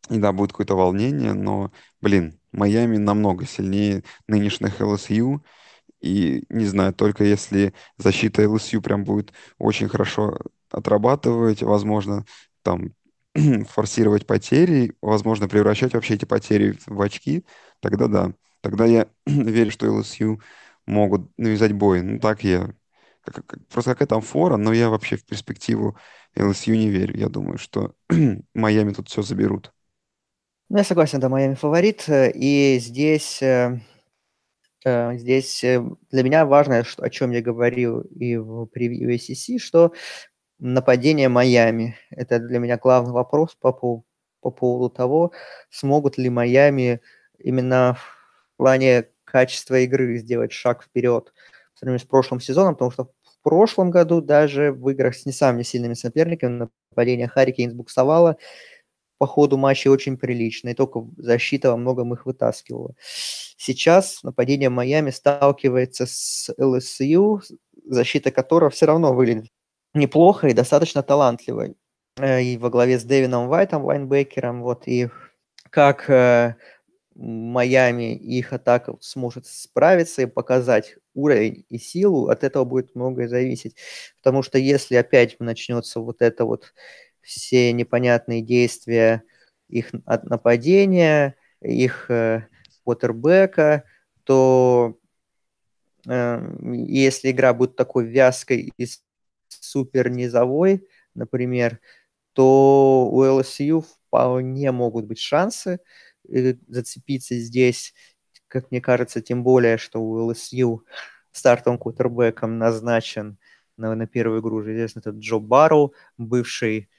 [0.10, 5.44] И да, будет какое-то волнение, но, блин, Майами намного сильнее нынешних LSU.
[6.02, 10.38] И не знаю, только если защита LSU прям будет очень хорошо
[10.70, 12.26] отрабатывать, возможно,
[12.64, 12.94] там
[13.70, 17.46] форсировать потери, возможно, превращать вообще эти потери в очки,
[17.80, 18.34] тогда да.
[18.62, 20.42] Тогда я верю, что LSU
[20.86, 22.02] могут навязать бой.
[22.02, 22.74] Ну, так я
[23.24, 25.98] как- как- просто какая там фора, но я вообще в перспективу
[26.36, 27.18] LSU не верю.
[27.18, 27.96] Я думаю, что
[28.54, 29.74] Майами тут все заберут.
[30.70, 32.06] Ну, я согласен, да, Майами фаворит.
[32.10, 33.80] И здесь, э,
[34.86, 39.94] э, здесь э, для меня важно, о чем я говорил и в превью ACC, что
[40.60, 41.98] нападение Майами.
[42.12, 44.04] Это для меня главный вопрос по, пов-
[44.42, 45.34] по поводу того,
[45.70, 47.02] смогут ли Майами
[47.40, 47.98] именно
[48.56, 51.34] в плане качества игры сделать шаг вперед по
[51.84, 55.64] сравнению с прошлым сезоном, потому что в прошлом году даже в играх с не самыми
[55.64, 58.38] сильными соперниками нападение Харрикейнс буксовало,
[59.18, 62.94] по ходу матча очень прилично, и только защита во многом их вытаскивала.
[63.58, 67.42] Сейчас нападение Майами сталкивается с ЛСЮ,
[67.86, 69.50] защита которого все равно выглядит
[69.94, 71.76] неплохо и достаточно талантливой.
[72.18, 75.10] Э, И во главе с Дэвином Вайтом, лайнбекером, вот, и
[75.70, 76.56] как э,
[77.16, 83.28] Майами и их атака сможет справиться и показать уровень и силу, от этого будет многое
[83.28, 83.76] зависеть.
[84.22, 86.74] Потому что если опять начнется вот это вот
[87.22, 89.24] все непонятные действия
[89.70, 92.48] их от нападения, их э,
[92.84, 93.84] квотербека,
[94.24, 94.98] то
[96.08, 98.88] э, если игра будет такой вязкой и
[99.48, 101.80] супер низовой, например,
[102.34, 105.80] то у LSU вполне могут быть шансы
[106.24, 107.94] зацепиться здесь,
[108.48, 110.80] как мне кажется, тем более, что у LSU
[111.32, 113.38] стартовым квотербеком назначен
[113.78, 116.90] на, на первую игру уже известно этот Джо Барроу, бывший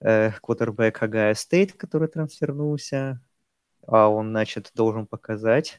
[0.00, 3.20] э, квотербек Ohio State, который трансфернулся,
[3.86, 5.78] а он, значит, должен показать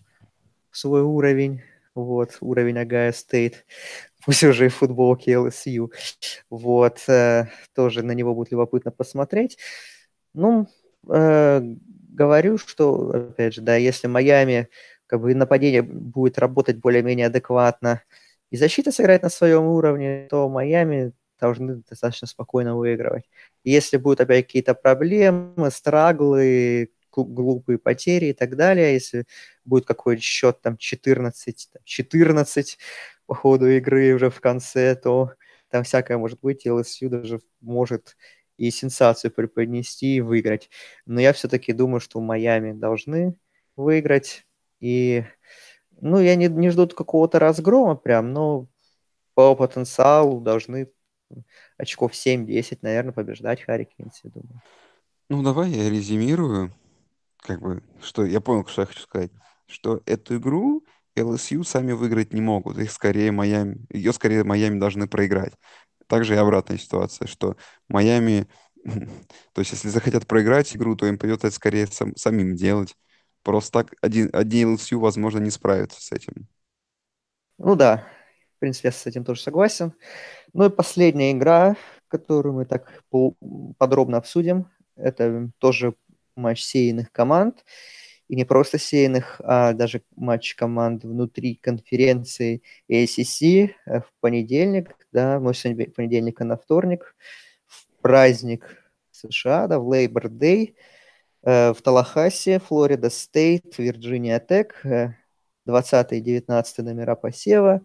[0.72, 1.62] свой уровень,
[1.94, 3.65] вот, уровень Ohio State,
[4.26, 5.91] пусть уже и в футболке LSU,
[6.50, 9.58] вот, э, тоже на него будет любопытно посмотреть.
[10.34, 10.68] Ну,
[11.10, 11.62] э,
[12.15, 14.69] говорю, что, опять же, да, если Майами,
[15.08, 18.01] как бы, нападение будет работать более-менее адекватно,
[18.51, 23.25] и защита сыграет на своем уровне, то Майами должны достаточно спокойно выигрывать.
[23.63, 29.25] Если будут опять какие-то проблемы, страглы, глупые потери и так далее, если
[29.63, 32.78] будет какой-то счет там 14, 14
[33.25, 35.32] по ходу игры уже в конце, то
[35.69, 38.15] там всякое может быть, и LSU даже может
[38.58, 40.70] и сенсацию преподнести и выиграть.
[41.06, 43.36] Но я все-таки думаю, что Майами должны
[43.76, 44.46] выиграть.
[44.80, 45.26] И,
[46.02, 48.68] ну, я не, не жду какого-то разгрома прям, но
[49.34, 50.89] по потенциалу должны
[51.78, 54.62] очков 7-10, наверное, побеждать Харрикейнс, я думаю.
[55.30, 56.74] Ну, давай я резюмирую.
[57.38, 59.32] Как бы, что я понял, что я хочу сказать.
[59.68, 60.84] Что эту игру
[61.15, 62.78] LSU сами выиграть не могут.
[62.78, 65.54] Их скорее Майами, ее скорее Майами должны проиграть.
[66.08, 68.48] Также и обратная ситуация, что Майами,
[69.54, 72.96] то есть если захотят проиграть игру, то им придется это скорее сам, самим делать.
[73.44, 76.48] Просто так один, одни LSU, возможно, не справятся с этим.
[77.58, 78.08] Ну да,
[78.56, 79.94] в принципе, я с этим тоже согласен.
[80.54, 81.76] Ну и последняя игра,
[82.08, 83.04] которую мы так
[83.78, 85.96] подробно обсудим, это тоже
[86.36, 87.63] матч сеянных команд.
[88.28, 95.54] И не просто сеянных, а даже матч команд внутри конференции ACC в понедельник, да, мы
[95.54, 97.16] сегодня понедельника на вторник,
[97.68, 100.74] в праздник США, да, в Labor Day,
[101.44, 104.84] в Талахасе, Флорида Стейт, Вирджиния Тек,
[105.66, 107.82] 20 и 19 номера посева,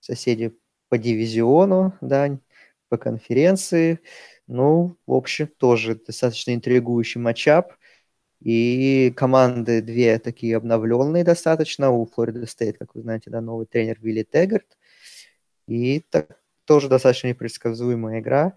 [0.00, 0.52] соседи
[0.90, 2.38] по дивизиону, да,
[2.90, 4.00] по конференции.
[4.46, 7.72] Ну, в общем, тоже достаточно интригующий matchup.
[8.40, 11.90] И команды две такие обновленные достаточно.
[11.90, 14.76] У Florida State, как вы знаете, да, новый тренер Вилли Теггарт.
[15.66, 18.54] И так, тоже достаточно непредсказуемая игра,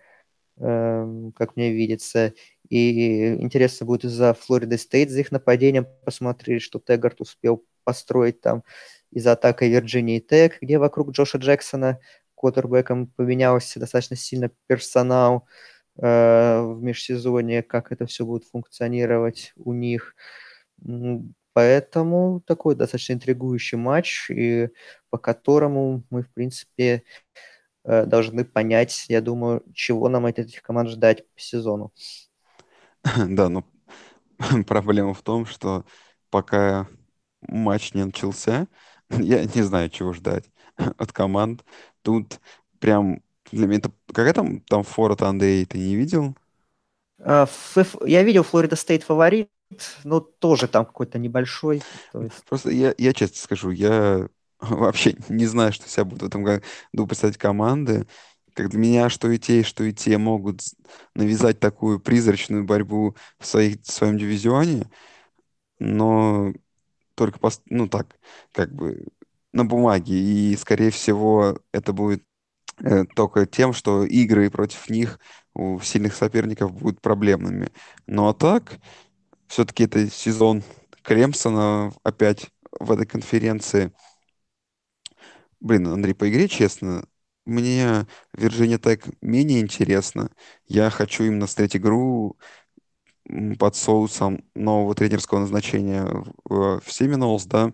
[0.58, 2.34] э, как мне видится.
[2.70, 8.42] И интересно будет и за Florida State, за их нападением посмотреть, что Теггарт успел построить
[8.42, 8.64] там
[9.12, 12.00] из-за атаки Вирджинии Тек, где вокруг Джоша Джексона
[12.36, 20.16] квотербеком поменялся достаточно сильно персонал э, в межсезонье, как это все будет функционировать у них.
[21.54, 24.70] Поэтому такой достаточно интригующий матч, и
[25.10, 27.04] по которому мы, в принципе,
[27.84, 31.92] э, должны понять, я думаю, чего нам от этих команд ждать по сезону.
[33.28, 33.66] Да, но
[34.68, 35.86] проблема в том, что
[36.30, 36.88] пока
[37.42, 38.68] матч не начался,
[39.10, 41.66] я не знаю, чего ждать от команд.
[42.02, 42.40] Тут
[42.80, 43.92] прям для меня это...
[44.08, 46.36] Какая там, там фора Тандей, ты не видел?
[47.20, 47.48] Uh,
[48.08, 49.50] я видел Florida State фаворит,
[50.04, 51.84] но тоже там какой-то небольшой.
[52.14, 52.44] Есть...
[52.46, 54.28] Просто я, я честно скажу, я
[54.60, 58.08] вообще не знаю, что себя будут в этом году представить команды.
[58.54, 60.62] Как для меня, что и те, что и те могут
[61.16, 64.90] навязать такую призрачную борьбу в, своих, в своем дивизионе,
[65.80, 66.54] но
[67.16, 67.62] только, пост...
[67.68, 68.08] ну так,
[68.52, 69.08] как бы
[69.54, 70.16] на бумаге.
[70.16, 72.24] И, скорее всего, это будет
[73.16, 75.20] только тем, что игры против них
[75.54, 77.70] у сильных соперников будут проблемными.
[78.08, 78.80] Ну а так,
[79.48, 80.64] все-таки это сезон
[81.04, 83.92] Клемсона опять в этой конференции.
[85.60, 87.06] Блин, Андрей, по игре, честно,
[87.46, 90.32] мне Virginia Tech менее интересно.
[90.66, 92.38] Я хочу именно смотреть игру
[93.60, 96.06] под соусом нового тренерского назначения
[96.46, 97.74] в, в Seminoles, да,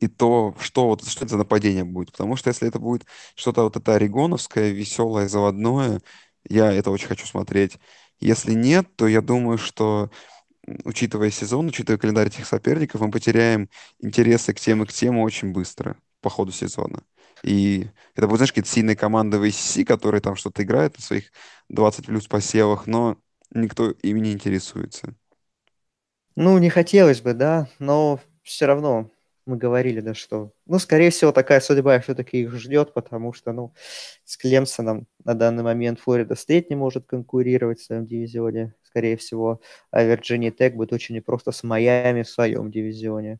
[0.00, 2.12] и то, что вот что это за нападение будет.
[2.12, 6.00] Потому что если это будет что-то вот это орегоновское, веселое, заводное,
[6.48, 7.78] я это очень хочу смотреть.
[8.20, 10.10] Если нет, то я думаю, что
[10.84, 13.68] учитывая сезон, учитывая календарь этих соперников, мы потеряем
[14.00, 17.02] интересы к тем и к тем очень быстро по ходу сезона.
[17.42, 21.32] И это будет, знаешь, какие-то сильные команды в ACC, которые там что-то играют на своих
[21.68, 23.18] 20 плюс посевах, но
[23.50, 25.14] никто ими не интересуется.
[26.36, 29.10] Ну, не хотелось бы, да, но все равно
[29.46, 33.74] мы говорили, да, что, ну, скорее всего, такая судьба все-таки их ждет, потому что, ну,
[34.24, 39.60] с Клемсоном на данный момент Флорида Стейт не может конкурировать в своем дивизионе, скорее всего,
[39.90, 43.38] а Вирджиния Тек будет очень непросто с Майами в своем дивизионе.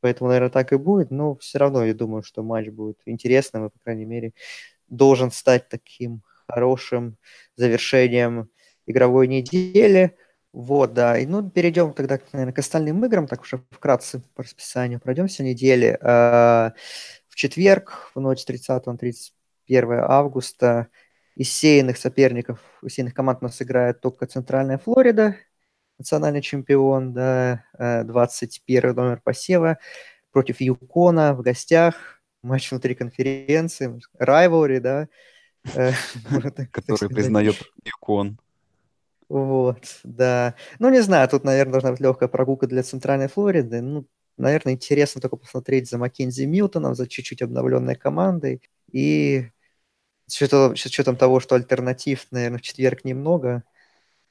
[0.00, 3.70] Поэтому, наверное, так и будет, но все равно я думаю, что матч будет интересным и,
[3.70, 4.32] по крайней мере,
[4.88, 7.16] должен стать таким хорошим
[7.56, 8.50] завершением
[8.86, 10.16] игровой недели.
[10.52, 11.18] Вот, да.
[11.18, 15.98] И, ну, перейдем тогда, наверное, к остальным играм, так уже вкратце по расписанию пройдемся недели.
[16.02, 16.74] А,
[17.28, 20.88] в четверг, в ночь 30 на 31 августа,
[21.34, 25.36] из сеянных соперников, из сеянных команд у нас играет только Центральная Флорида,
[25.98, 27.64] национальный чемпион, да,
[28.04, 29.78] 21 э, номер посева,
[30.30, 35.08] против Юкона в гостях, матч внутри конференции, райвори, да.
[35.74, 35.92] Э,
[36.70, 38.38] Который признает Юкон.
[39.32, 40.56] Вот, да.
[40.78, 43.80] Ну, не знаю, тут, наверное, должна быть легкая прогулка для Центральной Флориды.
[43.80, 48.60] Ну, наверное, интересно только посмотреть за Маккензи Милтоном, за чуть-чуть обновленной командой.
[48.92, 49.48] И
[50.26, 53.64] с учетом, с учетом того, что альтернатив, наверное, в четверг немного,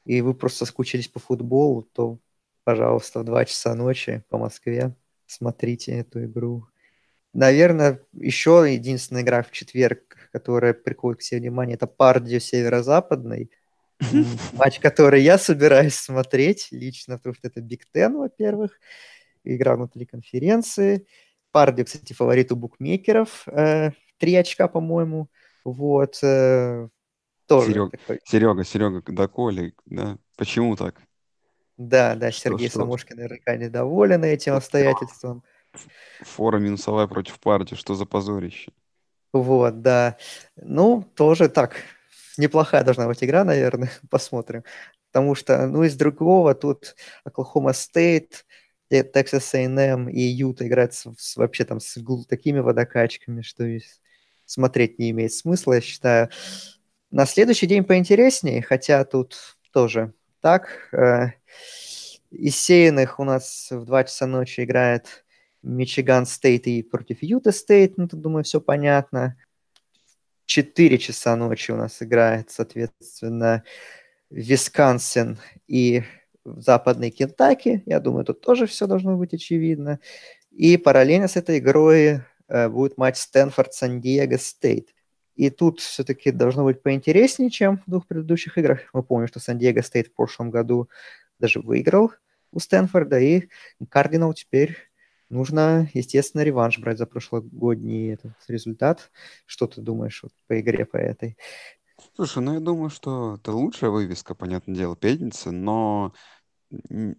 [0.05, 2.19] и вы просто соскучились по футболу, то,
[2.63, 6.67] пожалуйста, в 2 часа ночи по Москве смотрите эту игру.
[7.33, 13.49] Наверное, еще единственная игра в четверг, которая приходит к себе внимание, это Пардио Северо-Западный–
[14.53, 18.79] матч, который я собираюсь смотреть лично, потому что это Биг Тен, во-первых,
[19.43, 21.05] игра внутри конференции.
[21.51, 23.47] Парди, кстати, фаворит у букмекеров.
[23.47, 25.29] Э, три очка, по-моему.
[25.65, 26.19] Вот.
[26.23, 26.87] Э,
[27.47, 28.19] тоже Серега, такой.
[28.23, 30.17] Серега, Серега, да, Коля, да?
[30.37, 30.95] Почему так?
[31.77, 32.79] Да, да, что, Сергей что?
[32.79, 35.43] Самошкин наверняка недоволен этим обстоятельством.
[36.21, 38.71] Фора минусовая против партии, что за позорище?
[39.33, 40.17] Вот, да.
[40.55, 41.75] Ну, тоже так,
[42.37, 44.63] неплохая должна быть игра, наверное, посмотрим.
[45.11, 48.45] Потому что, ну, из другого тут Oklahoma State,
[48.91, 53.65] Texas A&M и Юта играют с, с, вообще там с такими водокачками, что
[54.45, 56.29] смотреть не имеет смысла, я считаю.
[57.09, 60.89] На следующий день поинтереснее, хотя тут тоже так.
[60.93, 61.31] Э,
[62.31, 65.25] из сеянных у нас в 2 часа ночи играет
[65.61, 69.37] Michigan State и против Utah State, ну, тут, думаю, все понятно.
[70.51, 73.63] 4 часа ночи у нас играет, соответственно,
[74.29, 76.03] Висконсин и
[76.43, 77.83] Западный Кентукки.
[77.85, 80.01] Я думаю, тут тоже все должно быть очевидно.
[80.51, 84.89] И параллельно с этой игрой э, будет матч Стэнфорд-Сан-Диего Стейт.
[85.35, 88.81] И тут все-таки должно быть поинтереснее, чем в двух предыдущих играх.
[88.91, 90.89] Мы помним, что Сан-Диего Стейт в прошлом году
[91.39, 92.11] даже выиграл
[92.51, 93.47] у Стэнфорда, и
[93.87, 94.90] Кардинал теперь
[95.31, 99.11] нужно, естественно, реванш брать за прошлогодний этот результат.
[99.45, 101.37] Что ты думаешь вот, по игре по этой?
[102.15, 106.13] Слушай, ну я думаю, что это лучшая вывеска, понятное дело, пятницы, но,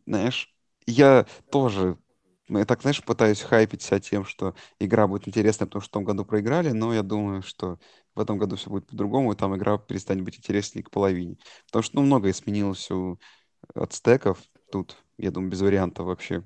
[0.07, 0.55] знаешь,
[0.87, 1.96] я тоже,
[2.48, 6.05] я так, знаешь, пытаюсь хайпить себя тем, что игра будет интересная, потому что в том
[6.05, 7.79] году проиграли, но я думаю, что
[8.14, 11.37] в этом году все будет по-другому, и там игра перестанет быть интереснее к половине.
[11.66, 13.18] Потому что, ну, многое изменилось у
[13.75, 14.38] ацтеков
[14.70, 16.44] тут, я думаю, без вариантов вообще.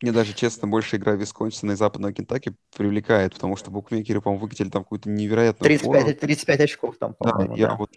[0.00, 4.70] Мне даже, честно, больше игра Висконсина и Западного Кентаки привлекает, потому что букмекеры, по-моему, выкатили
[4.70, 7.60] там какую-то невероятную 35, 35 очков там, по-моему, да.
[7.60, 7.90] я вот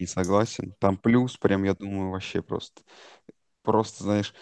[0.00, 0.74] не согласен.
[0.78, 2.82] Там плюс, прям, я думаю, вообще просто,
[3.62, 4.34] просто, знаешь,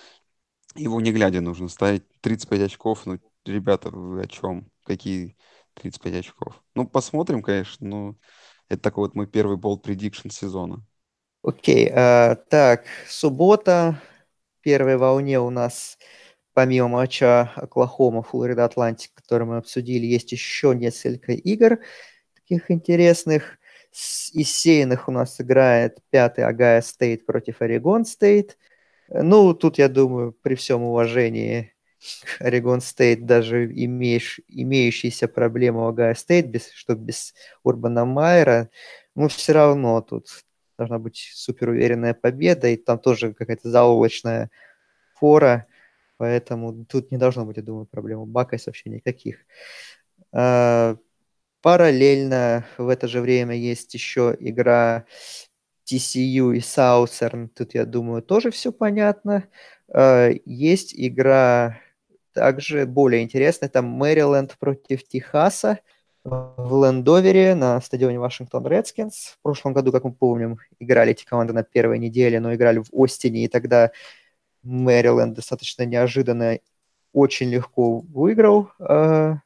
[0.74, 3.06] его не глядя нужно ставить 35 очков.
[3.06, 4.70] Ну, ребята, вы о чем?
[4.84, 5.36] Какие
[5.74, 6.62] 35 очков?
[6.74, 8.16] Ну, посмотрим, конечно, но
[8.68, 10.84] это такой вот мой первый болт предикшн сезона.
[11.42, 14.00] Окей, okay, uh, так, суббота,
[14.62, 15.96] первой волне у нас
[16.56, 21.80] помимо матча Оклахома, Флорида Атлантик, который мы обсудили, есть еще несколько игр
[22.34, 23.58] таких интересных.
[23.92, 28.56] Из сеянных у нас играет пятый Огайо Стейт против Орегон Стейт.
[29.10, 31.74] Ну, тут, я думаю, при всем уважении
[32.40, 37.34] Орегон Стейт, даже имеешь, имеющиеся проблемы у Огайо Стейт, без, что без
[37.64, 38.70] Урбана Майера,
[39.14, 40.28] ну, все равно тут
[40.78, 44.50] должна быть суперуверенная победа, и там тоже какая-то заоблачная
[45.16, 45.66] фора,
[46.16, 49.38] поэтому тут не должно быть, я думаю, проблем у Buckeyes вообще никаких.
[50.32, 50.96] А,
[51.62, 55.04] параллельно в это же время есть еще игра
[55.90, 59.44] TCU и Southern, тут, я думаю, тоже все понятно.
[59.92, 61.78] А, есть игра
[62.32, 65.80] также более интересная, там Мэриленд против Техаса
[66.24, 69.36] в Лендовере на стадионе Вашингтон Редскинс.
[69.38, 72.88] В прошлом году, как мы помним, играли эти команды на первой неделе, но играли в
[72.92, 73.92] Остине, и тогда
[74.66, 76.58] Мэриленд достаточно неожиданно
[77.12, 78.70] очень легко выиграл.
[78.78, 79.36] А,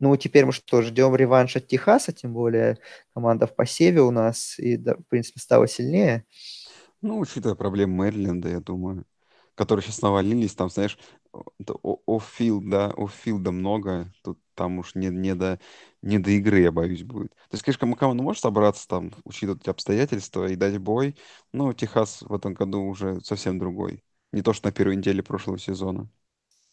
[0.00, 2.78] ну, теперь мы что, ждем реванш от Техаса, тем более
[3.14, 6.24] команда в посеве у нас, и, в принципе, стала сильнее.
[7.02, 9.04] Ну, учитывая проблемы Мэриленда, я думаю,
[9.54, 10.98] которые сейчас навалились, там, знаешь,
[12.06, 15.58] оффилд, да, оффилда много, тут там уж не, не, до,
[16.02, 17.30] не до игры, я боюсь, будет.
[17.30, 21.16] То есть, конечно, команда может собраться там, учитывать обстоятельства и дать бой,
[21.52, 24.02] но Техас в этом году уже совсем другой.
[24.32, 26.08] Не то, что на первой неделе прошлого сезона.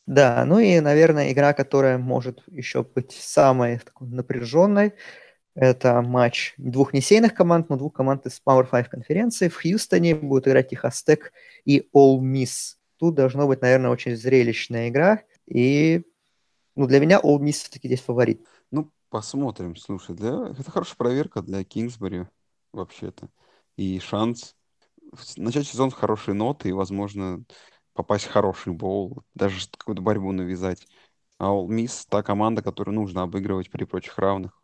[0.05, 4.93] Да, ну и, наверное, игра, которая может еще быть самой такой напряженной,
[5.55, 9.49] это матч двух несейных команд, но двух команд из Power 5 конференции.
[9.49, 11.33] В Хьюстоне будут играть Техас Тек
[11.65, 12.77] и All Miss.
[12.97, 15.23] Тут должно быть, наверное, очень зрелищная игра.
[15.45, 16.03] И
[16.75, 18.47] ну, для меня All Miss все-таки здесь фаворит.
[18.71, 19.75] Ну, посмотрим.
[19.75, 20.53] Слушай, для...
[20.57, 22.25] это хорошая проверка для Кингсбери
[22.71, 23.27] вообще-то.
[23.75, 24.55] И шанс
[25.37, 27.43] начать сезон с хорошей ноты и, возможно,
[27.93, 30.87] попасть в хороший боул, даже какую-то борьбу навязать.
[31.37, 34.61] А All Miss та команда, которую нужно обыгрывать при прочих равных,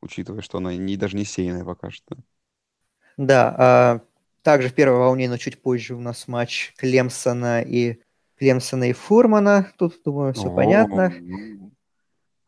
[0.00, 2.16] учитывая, что она не, даже не сеянная пока что.
[3.16, 4.00] Да, а
[4.42, 8.00] также в первой волне, но чуть позже у нас матч Клемсона и
[8.36, 9.72] Клемсона и Фурмана.
[9.78, 11.12] Тут, думаю, все понятно.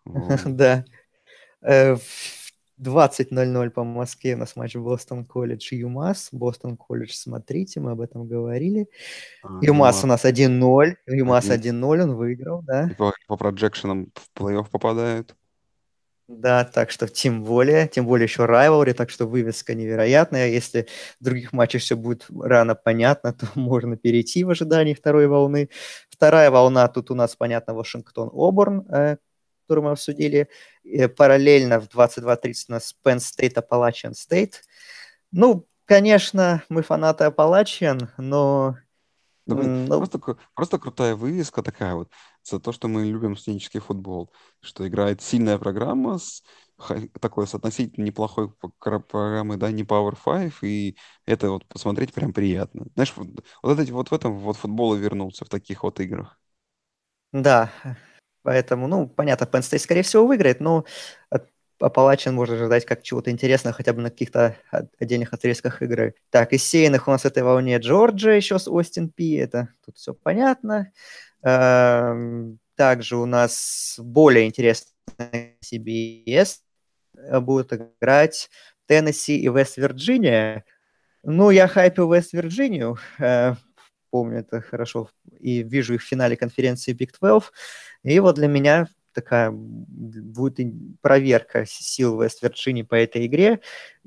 [0.46, 0.84] Да.
[1.60, 2.47] Э, в
[2.80, 6.28] 20.00 по Москве у нас матч Бостон колледж и ЮМАС.
[6.32, 8.88] Бостон колледж, смотрите, мы об этом говорили.
[9.42, 10.94] А, ЮМАС у нас 1-0.
[11.06, 12.90] ЮМАС 1-0, он выиграл, да.
[12.96, 15.34] По, по проджекшенам в плей-офф попадают.
[16.28, 20.48] Да, так что тем более, тем более еще райвалри, так что вывеска невероятная.
[20.48, 20.86] Если
[21.18, 25.70] в других матчах все будет рано понятно, то можно перейти в ожидании второй волны.
[26.10, 29.16] Вторая волна, тут у нас, понятно, Вашингтон-Оберн, э,
[29.68, 30.48] которую мы обсудили.
[30.82, 34.54] И параллельно в 22.30 у нас Penn State, Appalachian State.
[35.30, 38.78] Ну, конечно, мы фанаты Appalachian, но
[39.44, 42.10] да, блин, ну, просто, просто крутая вывеска такая вот
[42.42, 46.42] за то, что мы любим студенческий футбол, что играет сильная программа с
[47.20, 50.96] такой с относительно неплохой программой, да, не Power 5, и
[51.26, 52.86] это вот посмотреть прям приятно.
[52.94, 53.28] Знаешь, вот,
[53.62, 56.38] вот, эти, вот в этом вот футбол и вернулся, в таких вот играх.
[57.32, 57.70] Да,
[58.48, 60.86] поэтому, ну, понятно, Penn State, скорее всего, выиграет, но
[61.28, 64.56] от Апалачин можно ожидать как чего-то интересного хотя бы на каких-то
[64.98, 66.14] отдельных отрезках игры.
[66.30, 69.98] Так, из сеянных у нас в этой волне Джорджия еще с Остин Пи, это тут
[69.98, 70.90] все понятно.
[71.42, 74.92] Эм, также у нас более интересно
[75.62, 76.60] CBS
[77.42, 78.48] будут играть
[78.86, 80.64] Теннесси и Вест-Вирджиния.
[81.22, 83.56] Ну, я хайпил Вест-Вирджинию, э,
[84.10, 87.50] помню это хорошо, и вижу их в финале конференции Big 12.
[88.04, 93.60] И вот для меня такая будет проверка сил Вест Вирджинии по этой игре,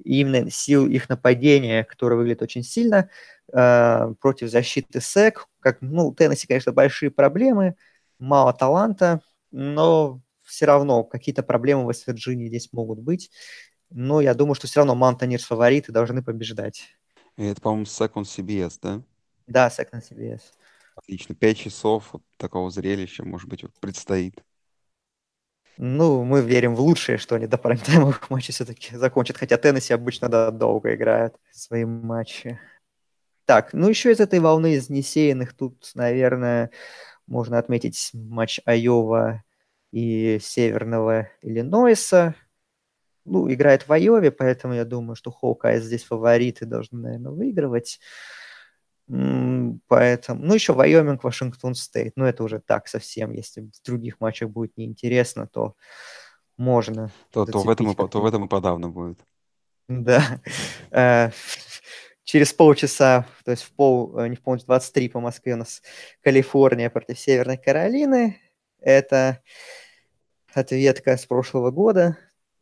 [0.04, 3.10] именно сил их нападения, которое выглядит очень сильно,
[3.52, 5.48] э, против защиты СЭК.
[5.60, 7.76] Как, ну, у Теннесси, конечно, большие проблемы,
[8.20, 9.22] мало таланта,
[9.52, 13.32] но все равно какие-то проблемы в Вест здесь могут быть.
[13.90, 16.96] Но я думаю, что все равно Мантонирс фавориты должны побеждать.
[17.38, 19.02] И это, по-моему, Second CBS, да?
[19.52, 20.42] Да, Second CBS.
[20.96, 21.36] Отлично.
[21.36, 24.44] Пять часов вот такого зрелища, может быть, вот предстоит.
[25.78, 30.30] Ну, мы верим в лучшее, что они до прайм-таймовых матчей все-таки закончат, хотя Теннесси обычно
[30.30, 32.60] да, долго играют свои матчи.
[33.46, 36.72] Так, ну еще из этой волны из несеянных тут, наверное,
[37.28, 39.44] можно отметить матч Айова
[39.92, 42.36] и Северного Иллинойса.
[43.26, 48.00] Ну, играет в Айове, поэтому я думаю, что Hawkeyes здесь фавориты должны, наверное, выигрывать.
[49.88, 52.14] Поэтому, ну, еще Вайоминг, Вашингтон Стейт.
[52.16, 53.34] Ну, это уже так совсем.
[53.34, 55.76] Если в других матчах будет неинтересно, то
[56.58, 57.12] можно.
[57.32, 59.20] То, то, в, этом и, то в этом и подавно будет.
[59.90, 60.40] Да.
[60.92, 61.32] Э,
[62.24, 65.82] через полчаса, то есть в пол, э, не в полночь, 23 по Москве у нас
[66.22, 68.40] Калифорния против Северной Каролины.
[68.80, 69.42] Это
[70.54, 72.18] ответка с прошлого года.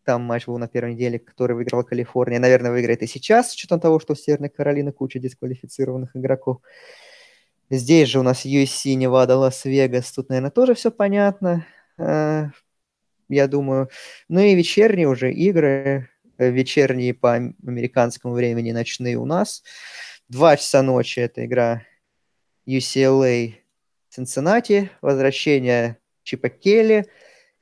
[0.06, 2.40] Там матч был на первой неделе, который выиграла Калифорния.
[2.40, 6.62] Наверное, выиграет и сейчас, с учетом того, что в Северной Каролине куча дисквалифицированных игроков.
[7.70, 10.12] Здесь же у нас USC, Невада, Лас-Вегас.
[10.12, 11.68] Тут, наверное, тоже все понятно,
[12.00, 12.46] э,
[13.28, 13.90] я думаю.
[14.28, 19.64] Ну и вечерние уже игры, вечерние по американскому времени, ночные у нас.
[20.30, 21.84] Два часа ночи это игра
[22.68, 23.54] UCLA
[24.16, 27.06] Cincinnati, возвращение Чипа Келли.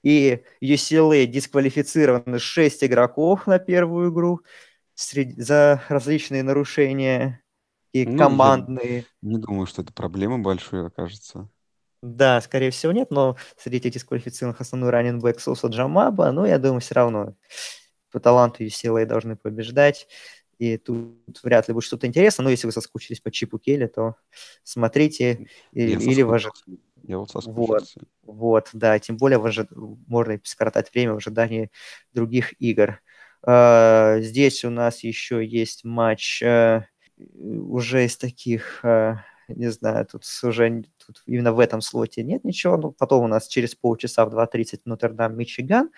[0.07, 4.39] И UCLA дисквалифицированы 6 игроков на первую игру
[4.95, 7.43] среди, за различные нарушения
[7.91, 9.03] и ну, командные.
[9.21, 11.49] Не думаю, что это проблема большая окажется.
[12.01, 16.79] Да, скорее всего нет, но среди этих дисквалифицированных основной раненбэк Соса Джамаба, но я думаю,
[16.79, 17.35] все равно
[18.09, 20.07] по таланту UCLA должны побеждать.
[20.57, 24.15] И тут вряд ли будет что-то интересное, но если вы соскучились по Чипу Келли, то
[24.63, 25.49] смотрите.
[25.73, 26.53] Я или в ожид...
[27.07, 28.01] Я вот соскучился.
[28.23, 29.69] Вот, вот, да, тем более в ожид...
[30.07, 31.71] можно скоротать время в ожидании
[32.13, 32.99] других игр.
[33.45, 36.81] Uh, здесь у нас еще есть матч uh,
[37.17, 39.15] уже из таких, э,
[39.47, 42.77] не знаю, тут уже тут именно в этом слоте нет ничего.
[42.77, 45.91] Ну, потом у нас через полчаса в 2.30 Нотр-Дам, Мичиган.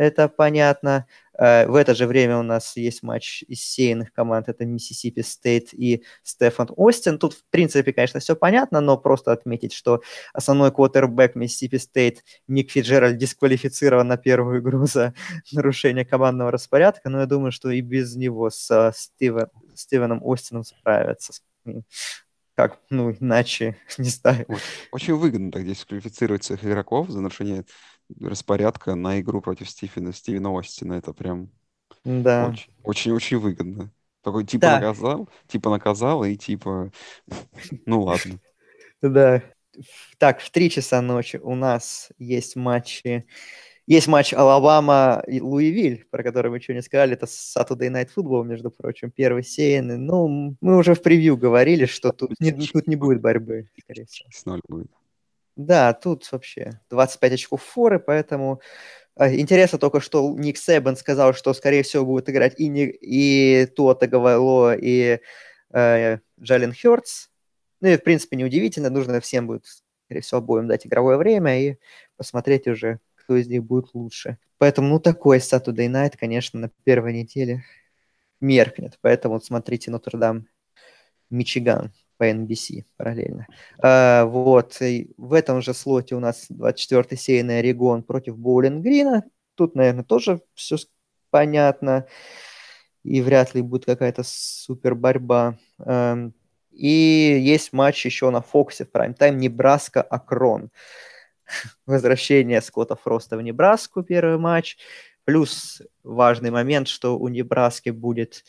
[0.00, 1.06] Это понятно.
[1.38, 4.48] Э, в это же время у нас есть матч из сеяных команд.
[4.48, 7.18] Это Миссисипи Стейт и Стефан Остин.
[7.18, 10.00] Тут, в принципе, конечно, все понятно, но просто отметить, что
[10.32, 15.12] основной квотербек Миссисипи Стейт Ник Фицджеральд дисквалифицирован на первую игру за
[15.52, 17.10] нарушение командного распорядка.
[17.10, 21.34] Но я думаю, что и без него с Стивен, Стивеном Остином справятся.
[22.54, 24.46] Как, ну, иначе, не знаю.
[24.92, 27.66] Очень выгодно так дисквалифицировать своих игроков за нарушение
[28.20, 30.94] распорядка на игру против Стивена, Стивена Остина.
[30.94, 31.50] Это прям
[32.04, 32.54] да.
[32.82, 33.90] очень-очень выгодно.
[34.22, 34.80] Такой типа да.
[34.80, 36.90] наказал, типа наказал и типа,
[37.86, 38.38] ну ладно.
[39.02, 39.42] Да.
[40.18, 43.26] Так, в три часа ночи у нас есть матчи
[43.90, 47.14] есть матч Алабама и Луивиль, про который мы ничего не сказали.
[47.14, 49.98] Это Saturday Night Football, между прочим, первый сеянный.
[49.98, 54.28] Ну, мы уже в превью говорили, что тут не, тут не будет борьбы, скорее всего.
[54.44, 54.90] 0 будет.
[55.56, 58.60] Да, тут вообще 25 очков форы, поэтому
[59.16, 63.66] э, Интересно только, что Ник Себен сказал, что, скорее всего, будет играть и, не, и
[63.66, 65.20] Туата Гавайло, и
[65.72, 67.28] э, Джален Хёртс.
[67.80, 68.90] Ну и, в принципе, неудивительно.
[68.90, 69.64] Нужно всем будет,
[70.06, 71.76] скорее всего, обоим дать игровое время и
[72.16, 74.38] посмотреть уже, кто из них будет лучше.
[74.58, 77.64] Поэтому, ну, такой Saturday Night, конечно, на первой неделе
[78.40, 78.98] меркнет.
[79.02, 80.46] Поэтому вот смотрите Нотр-Дам,
[81.30, 83.46] Мичиган по NBC параллельно.
[83.82, 89.24] А, вот, и в этом же слоте у нас 24-й сейный Орегон против Боулинг Грина.
[89.54, 90.76] Тут, наверное, тоже все
[91.30, 92.06] понятно.
[93.04, 95.56] И вряд ли будет какая-то супер борьба.
[96.70, 100.68] И есть матч еще на Фоксе в прайм-тайм Небраска-Акрон
[101.86, 104.76] возвращение Скотта Фроста в Небраску, первый матч.
[105.24, 108.44] Плюс важный момент, что у Небраски будет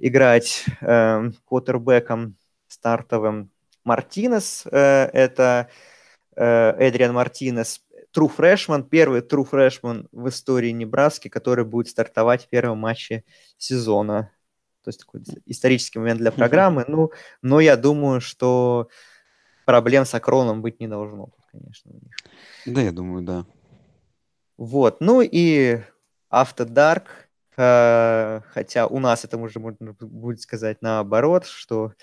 [0.00, 2.36] играть э, квотербеком
[2.84, 3.50] стартовым
[3.82, 4.66] Мартинес.
[4.70, 5.68] Э, это
[6.36, 7.80] э, Эдриан Мартинес,
[8.14, 13.24] true freshman, первый true freshman в истории Небраски, который будет стартовать в первом матче
[13.56, 14.30] сезона.
[14.82, 16.84] То есть такой исторический момент для программы.
[16.86, 17.10] Ну,
[17.40, 18.88] но я думаю, что
[19.64, 22.14] проблем с Акроном быть не должно конечно, у них.
[22.66, 23.46] Да, я думаю, да.
[24.58, 25.80] Вот, ну и
[26.30, 27.04] After Dark,
[27.56, 31.94] э, хотя у нас это уже можно будет сказать наоборот, что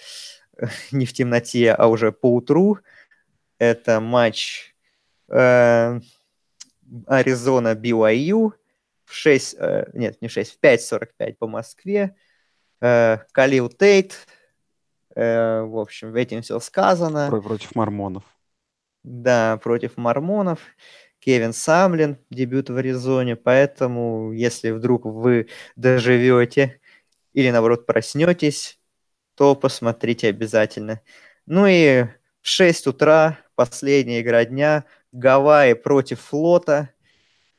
[0.91, 2.79] не в темноте, а уже по утру.
[3.57, 4.75] Это матч
[5.29, 5.99] э,
[7.07, 8.53] Аризона BYU
[9.05, 12.15] в 6, э, нет, не в 6, в 5.45 по Москве.
[12.79, 14.27] Э, Калил Тейт,
[15.15, 17.27] э, в общем, этим все сказано.
[17.29, 18.23] Против мормонов.
[19.03, 20.59] Да, против мормонов.
[21.19, 23.35] Кевин Самлин, дебют в Аризоне.
[23.35, 26.79] Поэтому, если вдруг вы доживете
[27.33, 28.80] или, наоборот, проснетесь,
[29.41, 31.01] то посмотрите обязательно.
[31.47, 32.03] Ну и
[32.41, 36.91] в 6 утра, последняя игра дня, Гавайи против флота.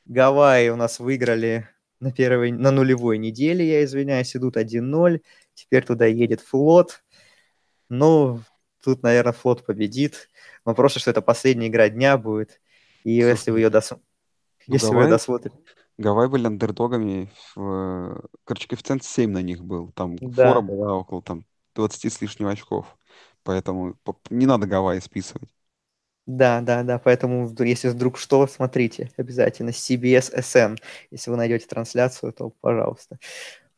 [0.04, 1.68] Гавайи у нас выиграли
[1.98, 5.22] на, первой, на нулевой неделе, я извиняюсь, идут 1-0.
[5.54, 7.02] Теперь туда едет флот.
[7.88, 8.38] Ну,
[8.80, 10.28] тут, наверное, флот победит.
[10.64, 12.60] Но просто, что это последняя игра дня будет.
[13.02, 13.90] И Слушай, если вы ее, дос...
[13.90, 13.98] ну,
[14.68, 14.98] если Гавай...
[14.98, 15.56] вы ее досмотрите...
[15.98, 17.32] Гавай были андердогами.
[17.56, 18.24] В...
[18.44, 19.90] Короче, коэффициент 7 на них был.
[19.90, 20.50] Там да.
[20.50, 21.44] фора была около там,
[21.74, 22.96] 20 с лишним очков.
[23.42, 23.96] Поэтому
[24.30, 25.48] не надо Гавайи списывать.
[26.26, 30.78] Да, да, да, поэтому если вдруг что, смотрите обязательно CBS SN.
[31.10, 33.18] Если вы найдете трансляцию, то, пожалуйста,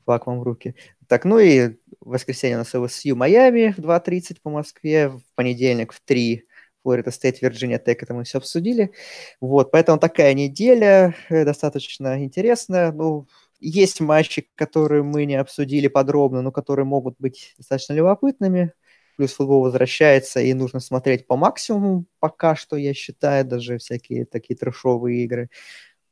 [0.05, 0.75] флаг вам в руки.
[1.09, 1.69] Так, ну и
[2.01, 6.45] в воскресенье у нас LSU Майами в 2.30 по Москве, в понедельник в 3
[6.83, 8.93] Флорида Стейт, Вирджиния Тек, это мы все обсудили.
[9.41, 12.93] Вот, поэтому такая неделя э, достаточно интересная.
[12.93, 13.27] Ну,
[13.69, 18.73] есть матчи, которые мы не обсудили подробно, но которые могут быть достаточно любопытными.
[19.17, 24.57] плюс футбол возвращается, и нужно смотреть по максимуму пока что, я считаю, даже всякие такие
[24.57, 25.51] трешовые игры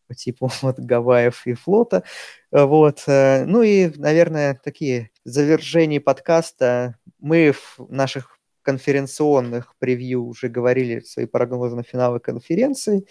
[0.09, 2.05] по типу вот Гавайев и флота.
[2.51, 3.05] Вот.
[3.07, 6.97] Э, ну и, наверное, такие завершения подкаста.
[7.19, 13.07] Мы в наших конференционных превью уже говорили свои прогнозы на финалы конференции.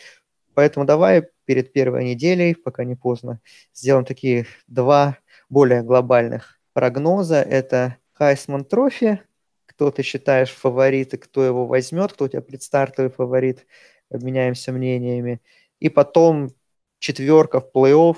[0.54, 3.40] Поэтому давай перед первой неделей, пока не поздно,
[3.74, 5.18] сделаем такие два
[5.50, 7.42] более глобальных прогноза.
[7.42, 9.22] Это Heisman Trophy.
[9.66, 13.66] Кто ты считаешь фаворит и кто его возьмет, кто у тебя предстартовый фаворит.
[14.10, 15.42] Обменяемся мнениями.
[15.80, 16.52] И потом
[17.00, 18.18] четверка в плей-офф.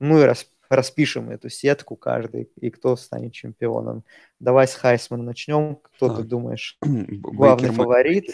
[0.00, 4.04] Ну и рас, распишем эту сетку каждый, и кто станет чемпионом.
[4.40, 5.76] Давай с Хайсмана начнем.
[5.76, 6.18] Кто так.
[6.18, 6.78] ты думаешь?
[6.82, 8.30] Главный Бейкер фаворит?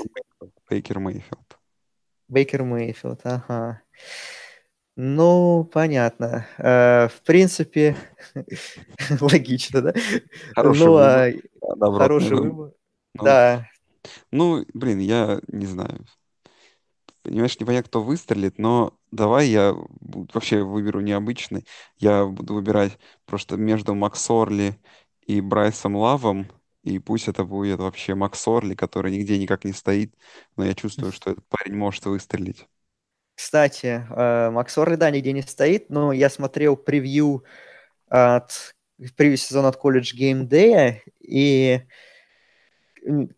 [0.69, 1.59] Бейкер Мейфилд.
[2.29, 3.83] Бейкер Мейфилд, ага.
[4.97, 6.47] Ну, понятно.
[6.57, 7.97] Э, в принципе,
[9.21, 9.95] логично, да?
[10.55, 11.33] Хороший ну, а...
[11.61, 12.03] выбор.
[12.03, 12.73] Хороший выбор.
[13.15, 13.69] Ну, да.
[14.31, 16.07] Ну, блин, я не знаю.
[17.23, 21.67] Понимаешь, непонятно, кто выстрелит, но давай я вообще выберу необычный.
[21.99, 24.79] Я буду выбирать просто между Максорли
[25.27, 26.49] и Брайсом Лавом.
[26.85, 30.15] И пусть это будет вообще Максорли, который нигде никак не стоит,
[30.57, 32.67] но я чувствую, что этот парень может выстрелить.
[33.35, 37.43] Кстати, э, Макс Орли, да, нигде не стоит, но я смотрел превью
[38.09, 38.75] от
[39.17, 41.81] превью сезона от Game Day, и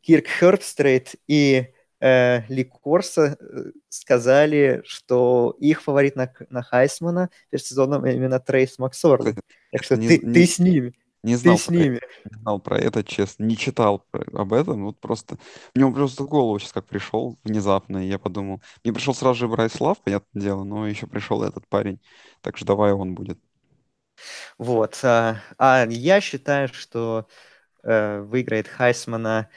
[0.03, 1.68] Кирк Хербстрейт и
[2.01, 8.78] э, Ли Корса э, сказали, что их фаворит на, на Хайсмана перед сезоном именно Трейс
[8.78, 9.36] Максорли.
[9.72, 10.94] Так что не, ты, не, ты с ними.
[11.26, 12.00] Не знал, Ты с ними.
[12.24, 15.38] не знал про это, честно, не читал об этом, вот просто...
[15.74, 18.62] Мне просто в голову сейчас как пришел внезапно, и я подумал...
[18.84, 22.00] Мне пришел сразу же Брайслав, понятное дело, но еще пришел этот парень,
[22.42, 23.40] так что давай он будет.
[24.56, 27.26] Вот, а, а я считаю, что
[27.82, 29.50] э, выиграет Хайсмана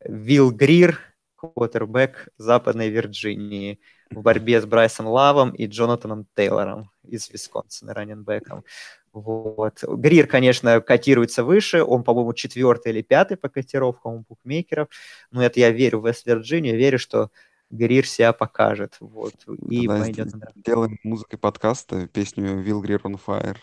[0.00, 1.00] Вилл Грир,
[1.36, 3.80] квотербек Западной Вирджинии
[4.10, 8.64] в борьбе с Брайсом Лавом и Джонатаном Тейлором из Висконсина, раненбеком.
[9.12, 9.82] Вот.
[9.82, 14.88] Грир, конечно, котируется выше, он, по-моему, четвертый или пятый по котировкам у букмекеров,
[15.30, 17.30] но это я верю в Вест-Вирджинию, верю, что
[17.70, 18.96] Грир себя покажет.
[19.00, 19.34] Вот.
[19.70, 23.56] И Тогда пойдет на Делаем музыкой подкаста песню «Will Greer on Fire».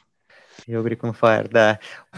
[0.68, 1.80] Will Greer on Fire, да.
[2.12, 2.18] Э,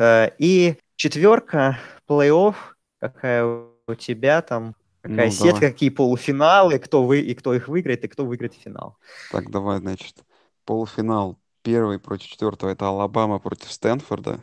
[0.00, 1.78] и четверка,
[2.08, 2.54] плей-офф,
[3.00, 3.44] какая
[3.86, 5.72] у тебя там, какая ну, сетка, давай.
[5.72, 8.98] какие полуфиналы, кто вы и кто их выиграет, и кто выиграет финал.
[9.30, 10.24] Так, давай, значит,
[10.64, 14.40] полуфинал первый против четвертого это Алабама против Стэнфорда,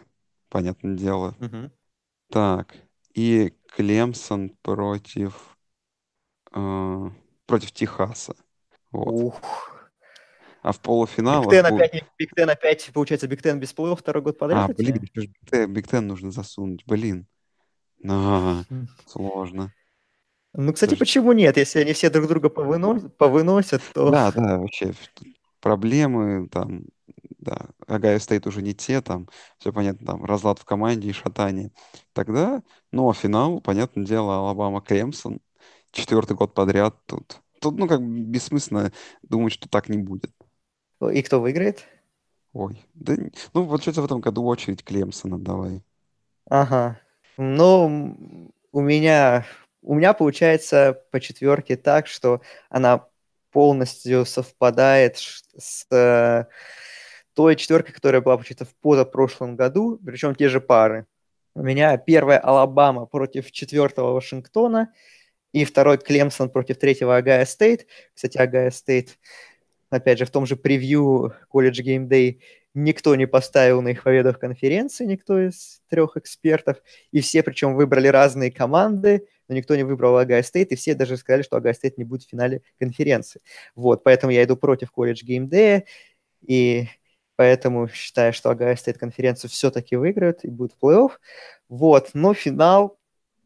[0.50, 1.36] понятное дело.
[1.40, 1.72] Угу.
[2.32, 2.76] Так,
[3.14, 5.58] и Клемсон против
[6.54, 7.10] э,
[7.46, 8.36] против Техаса.
[8.92, 9.08] Вот.
[9.08, 9.75] Ух.
[10.66, 11.46] А в полуфиналах...
[11.46, 14.68] Big Ten опять, Big Ten опять, получается, Big Ten без плей второй год подряд?
[14.68, 14.98] А, блин,
[15.68, 17.28] Big Ten нужно засунуть, блин.
[18.04, 18.64] А,
[19.06, 19.72] сложно.
[20.54, 21.58] Ну, кстати, Слушай, почему нет?
[21.58, 24.10] Если они все друг друга повыносят, повыносят то...
[24.10, 24.96] Да, да, вообще
[25.60, 26.86] проблемы там,
[27.38, 31.74] да, Огайо Стейт уже не те, там, все понятно, там, разлад в команде и шатание.
[32.14, 35.42] Тогда, ну, а финал, понятное дело, Алабама Клемсон,
[35.92, 37.40] четвертый год подряд тут.
[37.62, 38.92] Тут, ну, как бы бессмысленно
[39.22, 40.32] думать, что так не будет.
[41.02, 41.86] И кто выиграет?
[42.54, 43.16] Ой, да,
[43.54, 45.84] ну, вот что-то в этом году очередь Клемсона давай.
[46.50, 47.00] Ага.
[47.38, 49.46] Ну, у меня,
[49.82, 53.08] у меня получается по четверке так, что она
[53.52, 56.46] полностью совпадает с э,
[57.34, 61.06] той четверкой, которая была почему-то в позапрошлом году, причем те же пары.
[61.56, 64.94] У меня первая Алабама против четвертого Вашингтона
[65.54, 67.88] и второй Клемсон против третьего Агая Стейт.
[68.14, 69.18] Кстати, Огайо Стейт
[69.96, 72.40] опять же, в том же превью College Game Day
[72.74, 76.78] никто не поставил на их победу в конференции, никто из трех экспертов,
[77.12, 81.18] и все причем выбрали разные команды, но никто не выбрал Огайо Стейт, и все даже
[81.18, 83.42] сказали, что Огайо Стейт не будет в финале конференции.
[83.76, 85.84] Вот, поэтому я иду против College Game Day,
[86.46, 86.88] и
[87.38, 91.12] поэтому считаю, что Огайо Стейт конференцию все-таки выиграют и будет плей-офф.
[91.70, 93.00] Вот, но финал,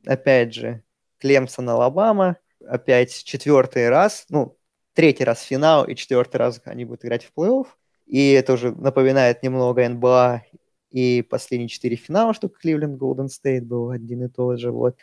[0.05, 0.83] опять же,
[1.19, 4.57] Клемсон, Алабама, опять четвертый раз, ну,
[4.93, 7.67] третий раз финал и четвертый раз они будут играть в плей-офф.
[8.05, 10.43] И это уже напоминает немного НБА
[10.89, 14.71] и последние четыре финала, что Кливленд Голден Стейт был один и тот же.
[14.71, 14.97] Вот.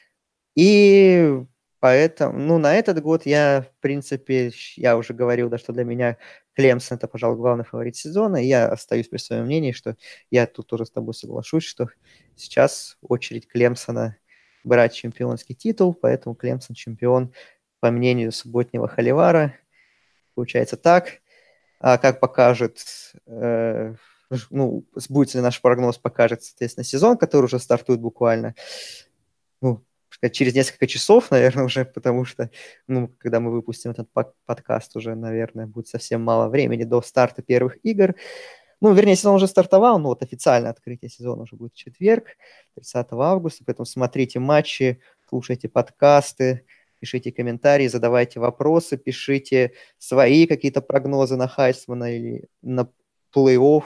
[0.57, 1.41] И
[1.79, 6.17] поэтому, ну, на этот год я, в принципе, я уже говорил, да, что для меня
[6.55, 9.97] Клемсон это, пожалуй, главный фаворит сезона, и я остаюсь при своем мнении, что
[10.31, 11.89] я тут тоже с тобой соглашусь, что
[12.35, 14.17] сейчас очередь Клемсона
[14.65, 17.33] брать чемпионский титул, поэтому Клемсон чемпион
[17.79, 19.55] по мнению субботнего Холивара.
[20.37, 21.23] Получается так.
[21.81, 22.85] А как покажет,
[23.27, 23.95] э,
[24.51, 28.55] ну, сбудется ли наш прогноз, покажет, соответственно, сезон, который уже стартует буквально,
[29.63, 29.83] ну,
[30.33, 32.51] через несколько часов, наверное, уже, потому что,
[32.87, 34.11] ну, когда мы выпустим этот
[34.45, 38.15] подкаст, уже, наверное, будет совсем мало времени до старта первых игр.
[38.83, 42.27] Ну, вернее, сезон уже стартовал, но вот официальное открытие сезона уже будет в четверг,
[42.75, 46.67] 30 августа, поэтому смотрите матчи, слушайте подкасты,
[47.01, 52.89] пишите комментарии, задавайте вопросы, пишите свои какие-то прогнозы на Хайсмана или на
[53.35, 53.85] плей-офф,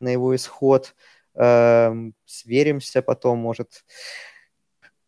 [0.00, 0.94] на его исход.
[1.34, 3.84] Эм, сверимся потом, может,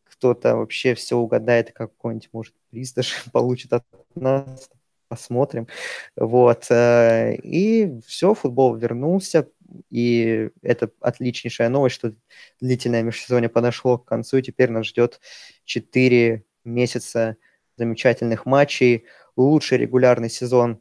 [0.05, 3.85] кто-то вообще все угадает, какой-нибудь, может, приз даже получит от
[4.15, 4.71] нас.
[5.09, 5.67] Посмотрим.
[6.15, 6.67] Вот.
[6.71, 9.49] Э, и все, футбол вернулся.
[9.91, 12.15] И это отличнейшая новость, что
[12.61, 15.21] длительное межсезонье подошло к концу, и теперь нас ждет
[15.65, 17.37] 4 месяца
[17.77, 19.07] замечательных матчей,
[19.37, 20.81] лучший регулярный сезон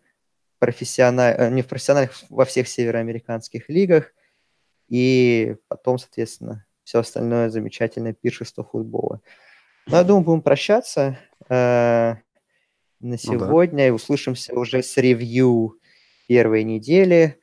[0.59, 1.35] профессиональ...
[1.37, 4.13] Э, не в профессиональных, во всех североамериканских лигах,
[4.89, 9.21] и потом, соответственно, все остальное замечательное пиршество футбола.
[9.87, 11.17] Ну, я думаю, будем прощаться.
[11.49, 12.15] Э,
[12.99, 13.87] на сегодня, ну, да.
[13.87, 15.79] и услышимся уже с ревью
[16.27, 17.39] первой недели,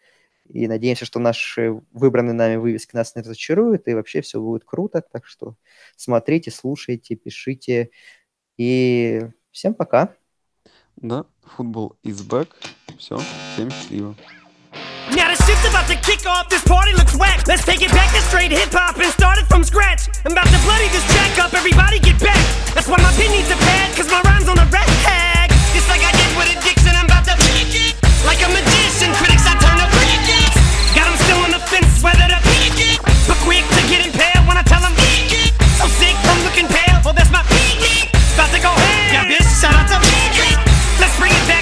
[0.49, 5.03] и надеемся, что наши выбранные нами вывески нас не разочаруют, и вообще все будет круто,
[5.11, 5.57] так что
[5.97, 7.91] смотрите, слушайте, пишите,
[8.58, 9.22] и
[9.52, 10.16] Всем пока.
[10.96, 12.48] Да, футбол is back.
[12.98, 13.18] Все,
[13.54, 14.16] всем счастливо.
[15.12, 18.16] Now the shit's about to kick off, this party looks whack Let's take it back
[18.16, 21.52] to straight hip-hop and start it from scratch I'm about to bloody this track up,
[21.54, 22.40] everybody get back
[22.72, 26.00] That's why my pin needs a pad, cause my rhyme's on the rag Just like
[26.00, 27.36] I did with addiction, I'm about to
[28.24, 29.92] Like a magician, critics I turn up
[30.96, 32.40] Got them still on the fence, whether to
[33.28, 34.96] But quick to get impaled when I tell them
[35.76, 37.95] So sick, I'm looking pale, well that's my About
[39.13, 39.25] Yeah.
[41.01, 41.56] Let's bring it down.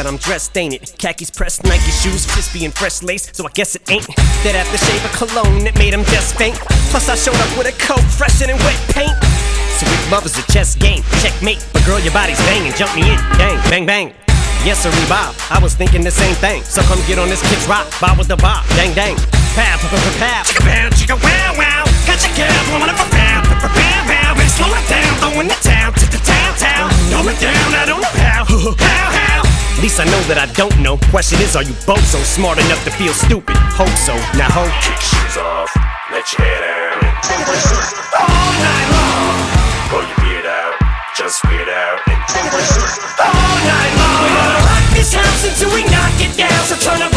[0.00, 0.96] That I'm dressed, ain't it?
[0.96, 4.08] Khakis pressed, Nike shoes, crispy and fresh lace, so I guess it ain't
[4.48, 6.56] that aftershave of cologne that made him just faint.
[6.88, 9.12] Plus I showed up with a coat fresher than wet paint.
[9.76, 11.60] So if love is a chess game, checkmate.
[11.76, 14.08] But girl, your body's banging, jump me in, bang, bang, bang.
[14.64, 15.36] Yes, sir, Bob.
[15.52, 16.64] I was thinking the same thing.
[16.64, 17.84] So come get on this kid's rock.
[18.00, 18.64] Bob with the bob.
[18.80, 19.16] Dang, dang.
[19.52, 20.40] Pow, pow, pow, pow.
[20.48, 21.84] Chicka, pow, chicka, wow, wow.
[22.08, 23.39] Got your girl blowing up a pow,
[24.60, 26.88] slow it down, throwing the town to the town, town.
[27.08, 28.44] Throw it down, I don't know how.
[28.44, 29.40] How, how?
[29.40, 31.00] At least I know that I don't know.
[31.08, 33.56] Question is, are you both so smart enough to feel stupid?
[33.72, 34.12] Hope so.
[34.36, 34.68] Now, hope.
[34.84, 35.72] Kick shoes off.
[36.12, 37.00] Let your head out.
[38.20, 39.36] All night long.
[39.88, 40.76] Pull your beard out.
[41.16, 41.98] Just weird out.
[42.04, 44.20] All night long.
[44.20, 46.60] We're gonna rock this house until we knock it down.
[46.68, 47.09] So turn the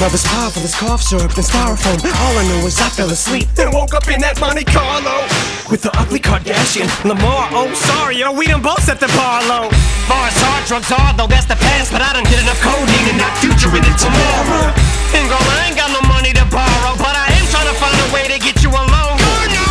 [0.00, 2.00] love is powerful as cough syrup and styrofoam.
[2.00, 5.28] All I know is I fell asleep, then woke up in that Monte Carlo
[5.68, 7.52] with the ugly Kardashian Lamar.
[7.52, 9.68] Oh, sorry, yo, we done both set the bar low.
[10.08, 13.12] Far as hard drugs are, though that's the past, but I done did enough codeine
[13.12, 14.72] and not future in it tomorrow.
[15.12, 17.92] And girl, I ain't got no money to borrow, but I am trying to find
[17.92, 19.20] a way to get you alone.
[19.20, 19.68] Oh, no.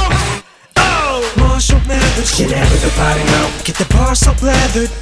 [0.78, 3.50] Oh, Marshall Mathers, get out of the body now.
[3.66, 4.94] Get the bar so leathered.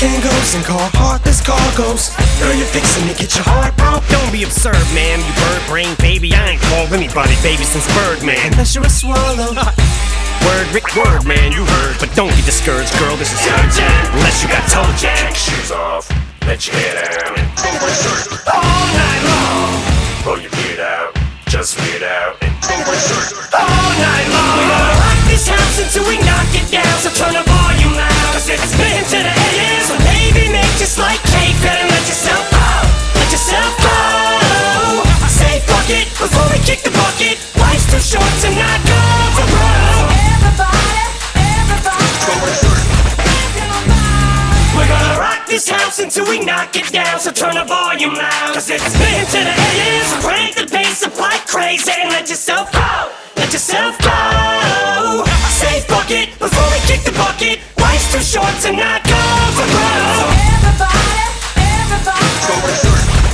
[0.00, 2.08] Kangos and car heartless cargoes.
[2.40, 4.00] Girl, you're fixing to get your heart broke.
[4.08, 5.20] Don't be absurd, man.
[5.20, 6.32] You bird brain baby.
[6.32, 8.56] I ain't called anybody baby since Birdman.
[8.56, 9.52] Unless you're a swallow.
[10.48, 11.52] word, Rick, word, man.
[11.52, 12.00] You heard.
[12.00, 13.12] But don't get discouraged, girl.
[13.20, 13.92] This is urgent.
[14.16, 15.36] Unless you got toe jack.
[15.36, 16.08] Shoes off.
[16.48, 19.84] Let your head shirt, all night long.
[20.24, 21.12] Pull your beard out.
[21.44, 22.40] Just weird out.
[23.52, 25.09] All night long.
[25.30, 26.90] This house until we knock it down.
[26.98, 28.26] So turn the volume loud.
[28.34, 29.80] Cause it's been to the AM.
[29.86, 31.54] So maybe make just like cake.
[31.62, 32.66] Better let yourself go.
[33.14, 34.00] Let yourself go.
[35.90, 37.38] bucket before we kick the bucket.
[37.58, 39.00] Life's too short to not go
[39.34, 40.10] for broke.
[44.80, 47.20] We're gonna rock this house until we knock it down.
[47.20, 48.54] So turn the volume loud.
[48.54, 50.08] Cause it's been to the ears.
[50.24, 51.92] Crank the bass up like crazy.
[52.00, 53.12] And let yourself go.
[53.36, 55.24] Let yourself go.
[55.52, 57.60] Say fuck it before we kick the bucket.
[57.76, 59.20] Life's too short to not go
[59.52, 60.32] for broke.
[60.48, 61.28] Everybody,
[61.60, 63.29] everybody.